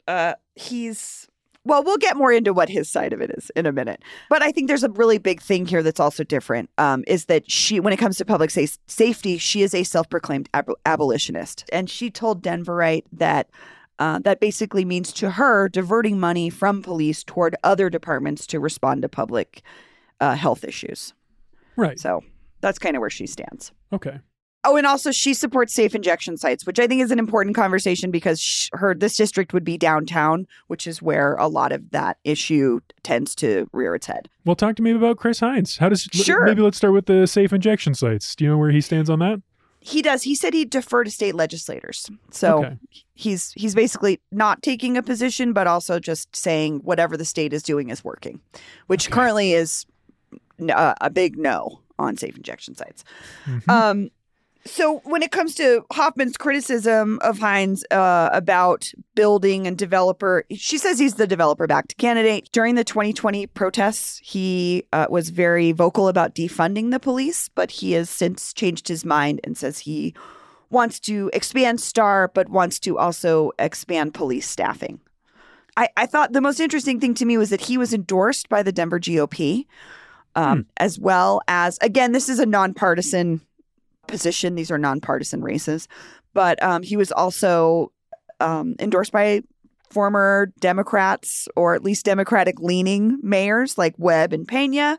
uh, 0.07 0.33
he's 0.55 1.27
well, 1.65 1.83
we'll 1.83 1.97
get 1.97 2.17
more 2.17 2.31
into 2.31 2.53
what 2.53 2.69
his 2.69 2.89
side 2.89 3.13
of 3.13 3.21
it 3.21 3.31
is 3.37 3.49
in 3.55 3.65
a 3.65 3.71
minute. 3.71 4.03
But 4.29 4.43
I 4.43 4.51
think 4.51 4.67
there's 4.67 4.83
a 4.83 4.89
really 4.89 5.17
big 5.17 5.41
thing 5.41 5.65
here 5.65 5.81
that's 5.81 5.99
also 5.99 6.23
different. 6.23 6.69
Um, 6.77 7.03
is 7.07 7.25
that 7.25 7.49
she, 7.49 7.79
when 7.79 7.93
it 7.93 7.97
comes 7.97 8.17
to 8.17 8.25
public 8.25 8.51
sa- 8.51 8.65
safety, 8.87 9.37
she 9.37 9.61
is 9.61 9.73
a 9.73 9.83
self-proclaimed 9.83 10.49
ab- 10.53 10.73
abolitionist, 10.85 11.63
and 11.71 11.89
she 11.89 12.11
told 12.11 12.43
Denverite 12.43 13.05
that 13.11 13.49
Uh, 13.99 14.17
that 14.19 14.39
basically 14.39 14.83
means 14.83 15.13
to 15.13 15.29
her 15.29 15.69
diverting 15.69 16.19
money 16.19 16.49
from 16.49 16.81
police 16.81 17.23
toward 17.23 17.55
other 17.63 17.91
departments 17.91 18.47
to 18.47 18.59
respond 18.59 19.03
to 19.03 19.07
public 19.07 19.61
uh, 20.19 20.35
health 20.35 20.63
issues. 20.63 21.13
Right. 21.77 21.99
So 21.99 22.21
that's 22.59 22.79
kind 22.79 22.95
of 22.95 23.01
where 23.01 23.11
she 23.11 23.27
stands. 23.27 23.71
Okay. 23.91 24.19
Oh, 24.65 24.77
and 24.77 24.87
also 24.87 25.11
she 25.11 25.33
supports 25.33 25.73
safe 25.73 25.93
injection 25.93 26.37
sites, 26.37 26.65
which 26.65 26.79
I 26.79 26.87
think 26.87 27.01
is 27.01 27.11
an 27.11 27.19
important 27.19 27.55
conversation 27.55 28.11
because 28.11 28.39
sh- 28.41 28.69
her 28.73 28.95
this 28.95 29.15
district 29.17 29.53
would 29.53 29.63
be 29.65 29.77
downtown, 29.77 30.47
which 30.67 30.87
is 30.87 31.01
where 31.01 31.35
a 31.35 31.47
lot 31.47 31.71
of 31.71 31.91
that 31.91 32.17
issue 32.23 32.79
tends 33.03 33.35
to 33.35 33.67
rear 33.73 33.93
its 33.95 34.05
head. 34.07 34.29
Well, 34.45 34.55
talk 34.55 34.75
to 34.77 34.81
me 34.81 34.91
about 34.91 35.17
Chris 35.17 35.39
Hinds. 35.41 35.77
How 35.77 35.89
does 35.89 36.03
Sure. 36.13 36.45
maybe 36.45 36.61
let's 36.61 36.77
start 36.77 36.93
with 36.93 37.07
the 37.07 37.27
safe 37.27 37.51
injection 37.51 37.93
sites. 37.93 38.35
Do 38.35 38.45
you 38.45 38.49
know 38.51 38.57
where 38.57 38.71
he 38.71 38.79
stands 38.81 39.09
on 39.09 39.19
that? 39.19 39.41
He 39.85 40.01
does. 40.01 40.23
He 40.23 40.33
said 40.33 40.53
he'd 40.53 40.69
defer 40.69 41.03
to 41.03 41.11
state 41.11 41.35
legislators. 41.35 42.09
So 42.31 42.63
Okay. 42.63 42.77
he's 43.15 43.51
he's 43.57 43.75
basically 43.75 44.21
not 44.31 44.61
taking 44.63 44.95
a 44.95 45.03
position, 45.03 45.51
but 45.51 45.67
also 45.67 45.99
just 45.99 46.33
saying 46.33 46.79
whatever 46.85 47.17
the 47.17 47.25
state 47.25 47.51
is 47.51 47.63
doing 47.63 47.89
is 47.89 48.01
working, 48.01 48.39
which 48.87 49.07
Okay. 49.07 49.13
currently 49.13 49.51
is 49.51 49.85
n- 50.57 50.69
uh, 50.71 50.93
a 51.01 51.09
big 51.09 51.37
no 51.37 51.81
on 51.99 52.15
safe 52.15 52.37
injection 52.37 52.75
sites. 52.75 53.03
Mhm. 53.45 53.69
Um, 53.69 54.09
so 54.65 54.99
when 55.03 55.23
it 55.23 55.31
comes 55.31 55.55
to 55.55 55.85
Hoffman's 55.91 56.37
criticism 56.37 57.19
of 57.21 57.39
Hinds 57.39 57.85
uh, 57.91 58.29
about 58.31 58.91
building 59.13 59.67
and 59.67 59.77
developer, 59.77 60.45
she 60.55 60.77
says 60.77 60.99
he's 60.99 61.15
the 61.15 61.27
developer-backed 61.27 61.97
candidate. 61.97 62.49
During 62.51 62.75
the 62.75 62.85
2020 62.85 63.47
protests, 63.47 64.21
he 64.23 64.85
uh, 64.93 65.07
was 65.09 65.29
very 65.29 65.73
vocal 65.73 66.07
about 66.07 66.33
defunding 66.33 66.91
the 66.91 66.99
police, 66.99 67.49
but 67.49 67.71
he 67.71 67.91
has 67.93 68.09
since 68.09 68.53
changed 68.53 68.87
his 68.87 69.03
mind 69.03 69.41
and 69.43 69.57
says 69.57 69.79
he 69.79 70.13
wants 70.69 70.99
to 71.01 71.29
expand 71.33 71.81
STAR, 71.81 72.31
but 72.33 72.49
wants 72.49 72.79
to 72.79 72.97
also 72.97 73.51
expand 73.59 74.13
police 74.13 74.49
staffing. 74.49 75.01
I, 75.75 75.89
I 75.97 76.05
thought 76.05 76.33
the 76.33 76.41
most 76.41 76.59
interesting 76.59 76.99
thing 76.99 77.15
to 77.15 77.25
me 77.25 77.37
was 77.37 77.49
that 77.49 77.61
he 77.61 77.77
was 77.77 77.93
endorsed 77.93 78.47
by 78.47 78.63
the 78.63 78.71
Denver 78.71 78.99
GOP, 78.99 79.65
um, 80.35 80.67
as 80.77 80.99
well 80.99 81.41
as, 81.47 81.77
again, 81.81 82.11
this 82.11 82.29
is 82.29 82.39
a 82.39 82.45
nonpartisan 82.45 83.41
position. 84.07 84.55
These 84.55 84.71
are 84.71 84.77
nonpartisan 84.77 85.41
races, 85.41 85.87
but 86.33 86.61
um, 86.63 86.83
he 86.83 86.97
was 86.97 87.11
also 87.11 87.91
um, 88.39 88.75
endorsed 88.79 89.11
by 89.11 89.41
former 89.89 90.51
Democrats 90.59 91.47
or 91.55 91.75
at 91.75 91.83
least 91.83 92.05
Democratic 92.05 92.59
leaning 92.59 93.19
mayors 93.21 93.77
like 93.77 93.93
Webb 93.97 94.33
and 94.33 94.47
Pena. 94.47 94.97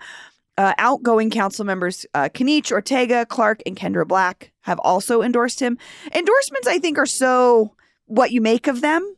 Uh, 0.57 0.73
outgoing 0.79 1.31
council 1.31 1.65
members 1.65 2.07
uh, 2.15 2.29
Kanich, 2.33 2.71
Ortega, 2.71 3.27
Clark, 3.27 3.61
and 3.67 3.77
Kendra 3.77 4.07
Black 4.07 4.53
have 4.61 4.79
also 4.79 5.21
endorsed 5.21 5.59
him. 5.59 5.77
Endorsements, 6.15 6.69
I 6.69 6.79
think, 6.79 6.97
are 6.97 7.07
so 7.07 7.75
what 8.07 8.31
you 8.31 8.41
make 8.41 8.69
of 8.69 8.81
them 8.81 9.17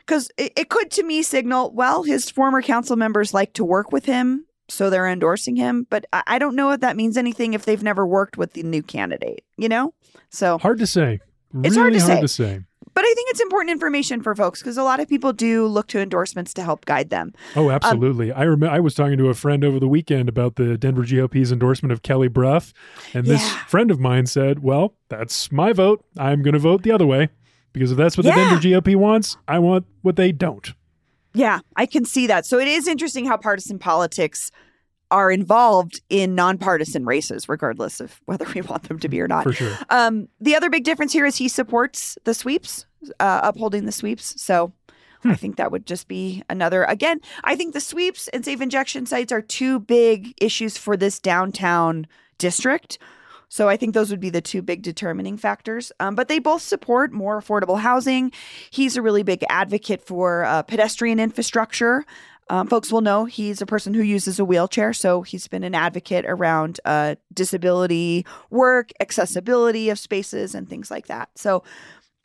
because 0.00 0.30
it, 0.36 0.52
it 0.56 0.68
could 0.68 0.90
to 0.90 1.02
me 1.02 1.22
signal 1.22 1.72
well 1.72 2.02
his 2.02 2.30
former 2.30 2.62
council 2.62 2.96
members 2.96 3.34
like 3.34 3.52
to 3.54 3.64
work 3.64 3.92
with 3.92 4.04
him 4.04 4.44
so 4.68 4.90
they're 4.90 5.08
endorsing 5.08 5.56
him 5.56 5.86
but 5.90 6.04
I, 6.12 6.22
I 6.26 6.38
don't 6.38 6.56
know 6.56 6.70
if 6.70 6.80
that 6.80 6.96
means 6.96 7.16
anything 7.16 7.54
if 7.54 7.64
they've 7.64 7.82
never 7.82 8.06
worked 8.06 8.36
with 8.36 8.52
the 8.54 8.62
new 8.62 8.82
candidate 8.82 9.44
you 9.56 9.68
know 9.68 9.94
so 10.30 10.58
Hard 10.58 10.78
to 10.78 10.86
say. 10.86 11.20
It's 11.62 11.76
really 11.76 12.00
hard 12.00 12.20
to 12.22 12.28
say. 12.28 12.60
but 12.92 13.04
i 13.04 13.12
think 13.14 13.30
it's 13.30 13.40
important 13.40 13.70
information 13.70 14.20
for 14.22 14.34
folks 14.34 14.60
because 14.60 14.76
a 14.76 14.82
lot 14.82 14.98
of 15.00 15.08
people 15.08 15.32
do 15.32 15.66
look 15.66 15.86
to 15.88 16.00
endorsements 16.00 16.52
to 16.54 16.62
help 16.64 16.84
guide 16.86 17.10
them 17.10 17.32
Oh, 17.54 17.68
um, 17.68 17.74
absolutely. 17.76 18.32
I 18.32 18.42
remember 18.42 18.74
I 18.74 18.80
was 18.80 18.94
talking 18.94 19.18
to 19.18 19.28
a 19.28 19.34
friend 19.34 19.64
over 19.64 19.78
the 19.78 19.86
weekend 19.86 20.28
about 20.28 20.56
the 20.56 20.76
Denver 20.76 21.02
GOP's 21.04 21.52
endorsement 21.52 21.92
of 21.92 22.02
Kelly 22.02 22.26
Brough, 22.28 22.62
and 23.12 23.26
this 23.26 23.42
Yeah. 23.42 23.64
friend 23.66 23.90
of 23.92 24.00
mine 24.00 24.26
said, 24.26 24.60
"Well, 24.64 24.94
that's 25.08 25.52
my 25.52 25.72
vote. 25.72 26.04
I'm 26.18 26.42
going 26.42 26.54
to 26.54 26.58
vote 26.58 26.82
the 26.82 26.90
other 26.90 27.06
way 27.06 27.28
because 27.72 27.92
if 27.92 27.96
that's 27.98 28.16
what 28.16 28.26
Yeah. 28.26 28.34
the 28.34 28.40
Denver 28.60 28.60
GOP 28.60 28.96
wants, 28.96 29.36
I 29.46 29.58
want 29.60 29.86
what 30.02 30.16
they 30.16 30.32
don't." 30.32 30.72
Yeah 31.34 31.60
i 31.76 31.86
can 31.86 32.04
see 32.04 32.26
that 32.26 32.46
so 32.46 32.58
it 32.58 32.68
is 32.68 32.86
interesting 32.86 33.26
how 33.26 33.36
partisan 33.36 33.78
politics 33.78 34.50
are 35.10 35.30
involved 35.30 36.00
in 36.08 36.34
nonpartisan 36.34 37.04
races 37.04 37.48
regardless 37.48 38.00
of 38.00 38.20
whether 38.24 38.46
we 38.54 38.62
want 38.62 38.84
them 38.84 38.98
to 38.98 39.08
be 39.08 39.20
or 39.20 39.28
not 39.28 39.44
For 39.44 39.52
sure. 39.52 39.78
Um, 39.90 40.28
the 40.40 40.56
other 40.56 40.70
big 40.70 40.82
difference 40.84 41.12
here 41.12 41.26
is 41.26 41.36
he 41.36 41.46
supports 41.48 42.16
the 42.24 42.34
sweeps, 42.34 42.86
uh, 43.20 43.40
upholding 43.44 43.84
the 43.84 43.92
sweeps. 43.92 44.40
So 44.42 44.72
Hmm. 45.24 45.30
I 45.30 45.34
think 45.36 45.56
that 45.56 45.72
would 45.72 45.86
just 45.86 46.06
be 46.06 46.42
another. 46.50 46.84
Again, 46.84 47.20
I 47.44 47.56
think 47.56 47.72
the 47.72 47.80
sweeps 47.80 48.28
and 48.28 48.44
safe 48.44 48.60
injection 48.60 49.06
sites 49.06 49.32
are 49.32 49.40
two 49.40 49.80
big 49.80 50.34
issues 50.40 50.76
for 50.76 50.96
this 50.96 51.18
downtown 51.18 52.06
district. 52.38 52.98
So 53.54 53.68
I 53.68 53.76
think 53.76 53.94
those 53.94 54.10
would 54.10 54.18
be 54.18 54.30
the 54.30 54.40
two 54.40 54.62
big 54.62 54.82
determining 54.82 55.36
factors. 55.36 55.92
Um, 56.00 56.16
but 56.16 56.26
they 56.26 56.40
both 56.40 56.60
support 56.60 57.12
more 57.12 57.40
affordable 57.40 57.78
housing. 57.78 58.32
He's 58.68 58.96
a 58.96 59.02
really 59.02 59.22
big 59.22 59.44
advocate 59.48 60.02
for 60.02 60.42
uh, 60.42 60.62
pedestrian 60.62 61.20
infrastructure. 61.20 62.04
Um, 62.50 62.66
folks 62.66 62.90
will 62.90 63.00
know 63.00 63.26
he's 63.26 63.62
a 63.62 63.66
person 63.66 63.94
who 63.94 64.02
uses 64.02 64.40
a 64.40 64.44
wheelchair, 64.44 64.92
so 64.92 65.22
he's 65.22 65.46
been 65.46 65.62
an 65.62 65.72
advocate 65.72 66.24
around 66.26 66.80
uh, 66.84 67.14
disability 67.32 68.26
work, 68.50 68.90
accessibility 68.98 69.88
of 69.88 70.00
spaces, 70.00 70.56
and 70.56 70.68
things 70.68 70.90
like 70.90 71.06
that. 71.06 71.28
So, 71.36 71.62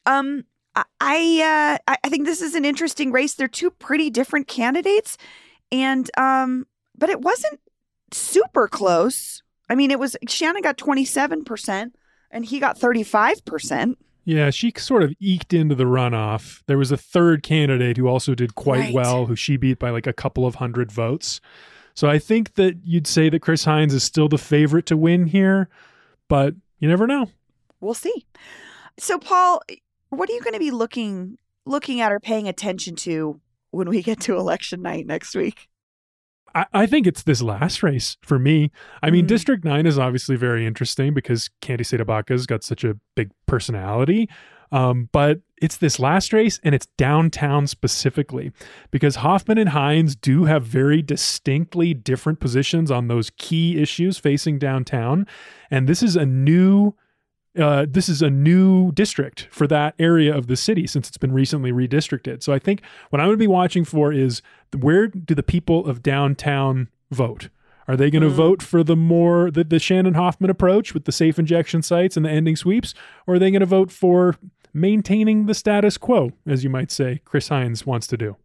um, 0.07 0.45
I 0.75 1.77
uh, 1.87 1.93
I 2.03 2.09
think 2.09 2.25
this 2.25 2.41
is 2.41 2.55
an 2.55 2.65
interesting 2.65 3.11
race. 3.11 3.35
They're 3.35 3.47
two 3.47 3.69
pretty 3.69 4.09
different 4.09 4.47
candidates, 4.47 5.15
and 5.71 6.09
um, 6.17 6.65
but 6.97 7.11
it 7.11 7.21
wasn't 7.21 7.59
super 8.11 8.67
close. 8.67 9.43
I 9.69 9.75
mean, 9.75 9.91
it 9.91 9.99
was 9.99 10.15
Shannon 10.27 10.62
got 10.62 10.77
twenty 10.77 11.05
seven 11.05 11.43
percent, 11.43 11.95
and 12.32 12.45
he 12.45 12.60
got 12.60 12.77
thirty 12.77 13.03
five 13.03 13.43
percent. 13.45 13.97
Yeah, 14.25 14.49
she 14.51 14.71
sort 14.77 15.01
of 15.03 15.13
eked 15.19 15.53
into 15.53 15.75
the 15.75 15.86
runoff. 15.86 16.62
There 16.67 16.77
was 16.77 16.91
a 16.91 16.97
third 16.97 17.41
candidate 17.41 17.97
who 17.97 18.08
also 18.08 18.36
did 18.36 18.53
quite 18.55 18.79
Right. 18.79 18.93
well, 18.93 19.25
who 19.25 19.36
she 19.36 19.58
beat 19.58 19.79
by 19.79 19.89
like 19.89 20.05
a 20.08 20.13
couple 20.13 20.45
of 20.45 20.55
hundred 20.55 20.91
votes. 20.91 21.41
So 21.95 22.08
I 22.08 22.19
think 22.19 22.53
that 22.53 22.77
you'd 22.84 23.08
say 23.08 23.29
that 23.29 23.41
Chris 23.41 23.63
Hinds 23.65 23.93
is 23.93 24.03
still 24.03 24.29
the 24.29 24.38
favorite 24.38 24.86
to 24.88 24.95
win 24.97 25.25
here, 25.27 25.67
but 26.27 26.53
you 26.79 26.88
never 26.88 27.08
know. 27.08 27.29
We'll 27.82 27.93
see. 27.93 28.25
So, 28.97 29.17
Paul, 29.17 29.62
what 30.10 30.29
are 30.29 30.34
you 30.34 30.41
going 30.41 30.53
to 30.53 30.60
be 30.60 30.71
looking 30.71 31.38
looking 31.65 31.99
at 32.01 32.12
or 32.12 32.19
paying 32.19 32.47
attention 32.47 32.95
to 32.97 33.39
when 33.71 33.89
we 33.89 34.01
get 34.01 34.19
to 34.21 34.36
election 34.38 34.82
night 34.82 35.08
next 35.08 35.36
week? 35.36 35.67
I, 36.55 36.65
I 36.73 36.85
think 36.85 37.07
it's 37.07 37.23
this 37.23 37.41
last 37.41 37.83
race 37.83 38.17
for 38.21 38.39
me. 38.39 38.71
I 39.01 39.09
mean, 39.09 39.25
Mhm. 39.25 39.29
District 39.29 39.63
9 39.65 39.85
is 39.85 39.97
obviously 39.99 40.35
very 40.35 40.65
interesting 40.65 41.13
because 41.13 41.49
Candi 41.62 41.81
CdeBaca's 41.81 42.45
got 42.45 42.63
such 42.63 42.83
a 42.83 42.95
big 43.15 43.31
personality. 43.45 44.29
Um, 44.71 45.09
but 45.12 45.39
it's 45.59 45.77
this 45.77 45.99
last 45.99 46.31
race 46.31 46.59
and 46.63 46.75
it's 46.75 46.85
downtown 46.95 47.65
specifically 47.65 48.51
because 48.91 49.15
Hoffman 49.15 49.57
and 49.57 49.69
Hinds 49.69 50.15
do 50.15 50.45
have 50.45 50.63
very 50.63 51.01
distinctly 51.01 51.95
different 51.95 52.39
positions 52.39 52.91
on 52.91 53.07
those 53.07 53.31
key 53.38 53.81
issues 53.81 54.19
facing 54.19 54.59
downtown. 54.59 55.25
And 55.71 55.88
this 55.89 56.03
is 56.03 56.15
a 56.15 56.25
new 56.25 56.93
uh, 57.60 57.86
this 57.89 58.10
is 58.10 58.22
a 58.22 58.30
new 58.30 58.91
district 58.93 59.48
for 59.52 59.67
that 59.67 59.93
area 60.00 60.36
of 60.36 60.48
the 60.48 60.56
city 60.56 60.88
since 60.88 61.08
it's 61.08 61.17
been 61.17 61.32
recently 61.34 61.72
redistricted. 61.72 62.41
So 62.43 62.54
I 62.54 62.60
think 62.60 62.82
what 63.10 63.19
I'm 63.19 63.28
going 63.28 63.38
to 63.38 63.43
be 63.43 63.48
watching 63.48 63.86
for 63.86 64.12
is 64.13 64.41
where 64.78 65.08
do 65.08 65.36
the 65.36 65.43
people 65.43 65.86
of 65.88 66.02
downtown 66.02 66.88
vote? 67.12 67.50
Are 67.88 67.98
they 67.98 68.12
going 68.12 68.22
to 68.22 68.30
Mm. 68.30 68.34
vote 68.34 68.62
for 68.62 68.84
the 68.84 68.95
more 68.95 69.50
the, 69.52 69.63
the 69.63 69.80
Shannon 69.80 70.13
Hoffman 70.13 70.50
approach 70.52 70.93
with 70.93 71.06
the 71.06 71.12
safe 71.12 71.39
injection 71.39 71.82
sites 71.82 72.15
and 72.15 72.26
the 72.26 72.30
ending 72.30 72.56
sweeps, 72.56 72.93
or 73.26 73.36
are 73.36 73.39
they 73.39 73.50
going 73.52 73.62
to 73.62 73.65
vote 73.65 73.91
for 73.91 74.36
maintaining 74.74 75.48
the 75.48 75.56
status 75.56 75.98
quo, 75.98 76.32
as 76.45 76.63
you 76.63 76.69
might 76.69 76.91
say, 76.91 77.19
Chris 77.26 77.48
Hinds 77.48 77.86
wants 77.88 78.06
to 78.08 78.17
do? 78.17 78.36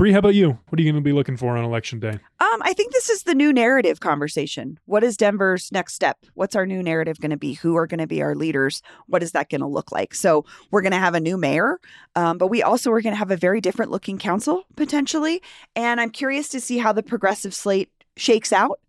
Bree, 0.00 0.12
how 0.12 0.20
about 0.20 0.34
you? 0.34 0.58
What 0.70 0.80
are 0.80 0.82
you 0.82 0.90
going 0.90 1.04
to 1.04 1.06
be 1.06 1.12
looking 1.12 1.36
for 1.36 1.58
on 1.58 1.62
election 1.62 2.00
day? 2.00 2.18
Um, 2.40 2.62
I 2.62 2.72
think 2.72 2.90
this 2.90 3.10
is 3.10 3.24
the 3.24 3.34
new 3.34 3.52
narrative 3.52 4.00
conversation. 4.00 4.80
What 4.86 5.04
is 5.04 5.14
Denver's 5.14 5.70
next 5.72 5.92
step? 5.92 6.16
What's 6.32 6.56
our 6.56 6.64
new 6.64 6.82
narrative 6.82 7.20
going 7.20 7.32
to 7.32 7.36
be? 7.36 7.52
Who 7.52 7.76
are 7.76 7.86
going 7.86 8.00
to 8.00 8.06
be 8.06 8.22
our 8.22 8.34
leaders? 8.34 8.80
What 9.08 9.22
is 9.22 9.32
that 9.32 9.50
going 9.50 9.60
to 9.60 9.66
look 9.66 9.92
like? 9.92 10.14
So 10.14 10.46
we're 10.70 10.80
going 10.80 10.92
to 10.92 10.98
have 10.98 11.14
a 11.14 11.20
new 11.20 11.36
mayor, 11.36 11.80
um, 12.16 12.38
but 12.38 12.46
we 12.46 12.62
also 12.62 12.90
are 12.92 13.02
going 13.02 13.12
to 13.12 13.18
have 13.18 13.30
a 13.30 13.36
very 13.36 13.60
different 13.60 13.90
looking 13.90 14.16
council 14.16 14.64
potentially. 14.74 15.42
And 15.76 16.00
I'm 16.00 16.08
curious 16.08 16.48
to 16.48 16.62
see 16.62 16.78
how 16.78 16.94
the 16.94 17.02
progressive 17.02 17.52
slate 17.52 17.90
shakes 18.16 18.54
out. 18.54 18.80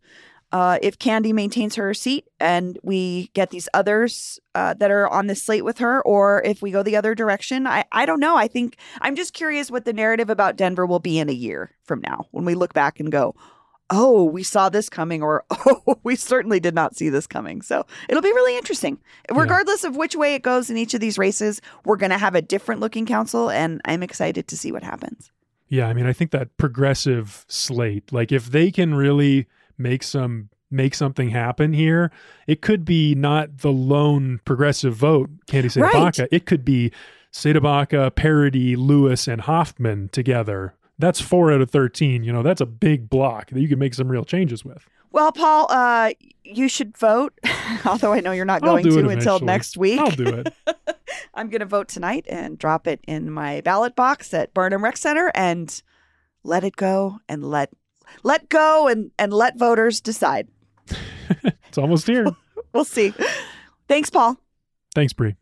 Uh, 0.52 0.78
if 0.82 1.00
Candi 1.00 1.34
maintains 1.34 1.76
her 1.76 1.94
seat 1.94 2.28
and 2.40 2.78
we 2.84 3.30
get 3.34 3.52
these 3.52 3.70
others 3.74 4.40
uh, 4.54 4.74
that 4.74 4.92
are 4.92 5.08
on 5.08 5.28
the 5.28 5.36
slate 5.36 5.64
with 5.64 5.78
her, 5.78 6.02
or 6.02 6.42
if 6.44 6.62
we 6.62 6.72
go 6.72 6.84
the 6.84 6.98
other 6.98 7.16
direction, 7.16 7.66
I, 7.66 7.86
I 7.92 8.06
don't 8.06 8.20
know. 8.20 8.36
I 8.36 8.48
think 8.48 8.78
I'm 9.00 9.16
just 9.16 9.34
curious 9.34 9.72
what 9.72 9.86
the 9.86 9.94
narrative 9.94 10.30
about 10.30 10.58
Denver 10.58 10.86
will 10.86 11.00
be 11.00 11.20
in 11.20 11.30
a 11.30 11.34
year 11.34 11.72
from 11.84 12.02
now 12.02 12.28
when 12.32 12.44
we 12.44 12.56
look 12.56 12.74
back 12.74 13.00
and 13.00 13.12
go, 13.12 13.34
oh, 13.92 14.24
we 14.24 14.42
saw 14.42 14.70
this 14.70 14.90
coming, 14.90 15.22
or 15.22 15.44
oh, 15.52 16.00
we 16.04 16.16
certainly 16.16 16.60
did 16.60 16.74
not 16.74 16.96
see 16.96 17.10
this 17.10 17.28
coming. 17.28 17.62
So 17.62 17.86
it'll 18.10 18.24
be 18.24 18.32
really 18.34 18.58
interesting. 18.58 18.98
Regardless 19.30 19.84
of 19.84 19.96
which 19.96 20.16
way 20.16 20.34
it 20.34 20.42
goes 20.42 20.70
in 20.70 20.78
each 20.78 20.94
of 20.94 21.02
these 21.02 21.18
races, 21.18 21.62
we're 21.86 21.98
going 21.98 22.12
to 22.12 22.18
have 22.18 22.36
a 22.36 22.42
different 22.42 22.82
looking 22.82 23.06
council, 23.06 23.50
and 23.50 23.82
I'm 23.86 24.02
excited 24.02 24.48
to 24.48 24.58
see 24.58 24.72
what 24.72 24.84
happens. 24.84 25.32
Yeah, 25.68 25.88
I 25.88 25.94
mean, 25.94 26.06
I 26.06 26.14
think 26.14 26.32
that 26.32 26.58
progressive 26.58 27.46
slate, 27.48 28.12
like 28.12 28.32
if 28.32 28.52
they 28.52 28.72
can 28.72 28.96
really 28.96 29.48
make 29.78 30.04
some 30.04 30.50
make 30.72 30.96
something 30.96 31.30
happen 31.30 31.74
here, 31.74 32.12
it 32.48 32.62
could 32.62 32.86
be 32.86 33.14
not 33.14 33.60
the 33.60 33.72
lone 33.72 34.40
progressive 34.46 34.96
vote, 34.96 35.30
Candi 35.48 35.82
Right. 35.82 36.28
It 36.32 36.46
could 36.46 36.64
be 36.64 36.92
CdeBaca, 37.34 38.12
Parady, 38.12 38.76
Lewis, 38.78 39.28
and 39.28 39.42
Hoffman 39.42 40.10
together. 40.10 40.74
That's 40.98 41.20
four 41.20 41.52
out 41.52 41.62
of 41.62 41.72
13. 41.72 42.24
You 42.24 42.32
know, 42.32 42.44
that's 42.44 42.62
a 42.62 42.66
big 42.66 43.10
block 43.10 43.50
that 43.50 43.60
you 43.60 43.68
can 43.68 43.80
make 43.80 43.94
some 43.94 44.10
real 44.10 44.24
changes 44.24 44.64
with. 44.64 44.88
Well, 45.12 45.32
Paul, 45.32 45.68
uh, 45.70 46.12
you 46.44 46.70
should 46.70 46.98
vote, 46.98 47.38
although 47.86 48.14
I 48.14 48.22
know 48.22 48.32
you're 48.32 48.46
not 48.46 48.62
going 48.62 48.84
to 48.86 49.00
it 49.00 49.12
until 49.12 49.40
next 49.40 49.78
week. 49.78 50.00
I'll 50.00 50.12
do 50.12 50.28
it. 50.28 50.54
I'm 51.34 51.50
going 51.50 51.60
to 51.60 51.66
vote 51.66 51.88
tonight 51.88 52.26
and 52.30 52.58
drop 52.58 52.88
it 52.88 53.02
in 53.08 53.32
my 53.32 53.62
ballot 53.62 53.96
box 53.96 54.34
at 54.34 54.54
Barnum 54.54 54.84
Rec 54.84 54.98
Center 54.98 55.32
and 55.36 55.82
let 56.44 56.64
it 56.64 56.76
go 56.76 57.20
and 57.28 57.44
let 57.44 57.72
let 58.24 58.50
go 58.50 58.88
and 58.88 59.12
and 59.18 59.34
let 59.34 59.58
voters 59.58 60.02
decide. 60.02 60.48
It's 61.68 61.78
almost 61.78 62.08
here. 62.08 62.28
We'll 62.74 62.84
see. 62.84 63.14
Thanks, 63.88 64.10
Paul. 64.10 64.38
Thanks, 64.94 65.14
Bree. 65.14 65.36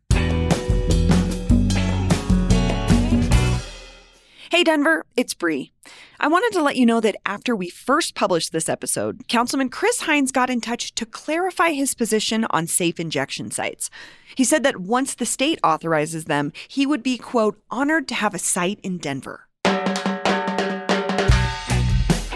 Hey, 4.52 4.64
Denver, 4.64 5.06
it's 5.16 5.34
Bree. 5.34 5.72
I 6.20 6.28
wanted 6.28 6.56
to 6.58 6.64
let 6.64 6.76
you 6.76 6.86
know 6.86 7.00
that 7.00 7.16
after 7.26 7.56
we 7.56 7.70
first 7.70 8.14
published 8.14 8.52
this 8.52 8.70
episode, 8.70 9.28
Councilman 9.28 9.70
Chris 9.70 10.02
Hinds 10.02 10.32
got 10.32 10.50
in 10.50 10.62
touch 10.62 10.94
to 10.96 11.06
clarify 11.06 11.72
his 11.72 11.96
position 11.96 12.46
on 12.50 12.68
safe 12.68 13.00
injection 13.00 13.52
sites. 13.52 13.90
He 14.36 14.44
said 14.44 14.64
that 14.64 14.78
once 14.78 15.16
the 15.16 15.26
state 15.26 15.60
authorizes 15.64 16.26
them, 16.26 16.52
he 16.68 16.86
would 16.86 17.02
be, 17.02 17.18
quote, 17.18 17.60
honored 17.72 18.08
to 18.10 18.16
have 18.16 18.34
a 18.34 18.40
site 18.40 18.80
in 18.84 18.98
Denver. 18.98 19.49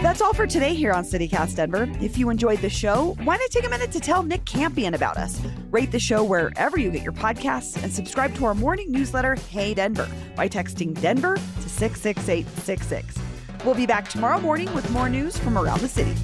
That's 0.04 0.20
all 0.20 0.34
for 0.34 0.46
today 0.46 0.74
here 0.74 0.92
on 0.92 1.02
CityCast 1.02 1.56
Denver. 1.56 1.88
If 1.98 2.18
you 2.18 2.28
enjoyed 2.28 2.58
the 2.58 2.68
show, 2.68 3.16
why 3.24 3.38
not 3.38 3.48
take 3.48 3.64
a 3.64 3.70
minute 3.70 3.90
to 3.92 4.00
tell 4.00 4.22
Nick 4.22 4.44
Campion 4.44 4.92
about 4.92 5.16
us? 5.16 5.40
Rate 5.70 5.92
the 5.92 5.98
show 5.98 6.22
wherever 6.22 6.78
you 6.78 6.90
get 6.90 7.02
your 7.02 7.14
podcasts 7.14 7.82
and 7.82 7.90
subscribe 7.90 8.34
to 8.34 8.44
our 8.44 8.54
morning 8.54 8.92
newsletter, 8.92 9.34
Hey 9.34 9.72
Denver, 9.72 10.06
by 10.36 10.46
texting 10.46 10.92
Denver 11.00 11.36
to 11.36 11.68
66866. 11.70 13.18
We'll 13.64 13.74
be 13.74 13.86
back 13.86 14.06
tomorrow 14.06 14.38
morning 14.40 14.70
with 14.74 14.90
more 14.90 15.08
news 15.08 15.38
from 15.38 15.56
around 15.56 15.80
the 15.80 15.88
city. 15.88 16.14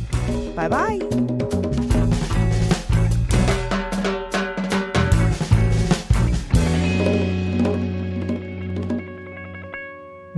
Bye 0.55 0.69
bye. 0.69 1.40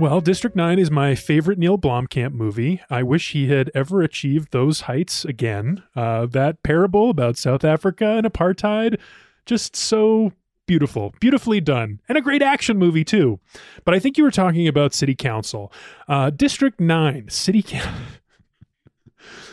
Well, 0.03 0.19
District 0.19 0.53
9 0.53 0.79
is 0.79 0.91
my 0.91 1.15
favorite 1.15 1.57
Neil 1.57 1.77
Blomkamp 1.77 2.33
movie. 2.33 2.81
I 2.89 3.03
wish 3.03 3.31
he 3.31 3.47
had 3.47 3.71
ever 3.73 4.01
achieved 4.01 4.51
those 4.51 4.81
heights 4.81 5.23
again. 5.23 5.81
Uh, 5.95 6.25
that 6.25 6.61
parable 6.61 7.09
about 7.09 7.37
South 7.37 7.63
Africa 7.63 8.05
and 8.05 8.27
apartheid, 8.27 8.99
just 9.45 9.77
so 9.77 10.33
beautiful, 10.65 11.13
beautifully 11.21 11.61
done, 11.61 12.01
and 12.09 12.17
a 12.17 12.21
great 12.21 12.41
action 12.41 12.77
movie, 12.77 13.05
too. 13.05 13.39
But 13.85 13.93
I 13.93 13.99
think 13.99 14.17
you 14.17 14.25
were 14.25 14.31
talking 14.31 14.67
about 14.67 14.93
City 14.93 15.15
Council. 15.15 15.71
Uh, 16.09 16.31
District 16.31 16.81
9, 16.81 17.29
City 17.29 17.63
Council. 17.63 17.93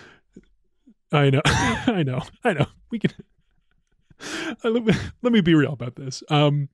I 1.12 1.30
know, 1.30 1.42
I 1.46 2.02
know, 2.02 2.22
I 2.42 2.54
know. 2.54 2.66
We 2.90 2.98
can. 2.98 3.12
Let, 4.64 4.84
me, 4.84 4.94
let 5.22 5.32
me 5.32 5.42
be 5.42 5.54
real 5.54 5.74
about 5.74 5.94
this. 5.94 6.24
Um, 6.28 6.70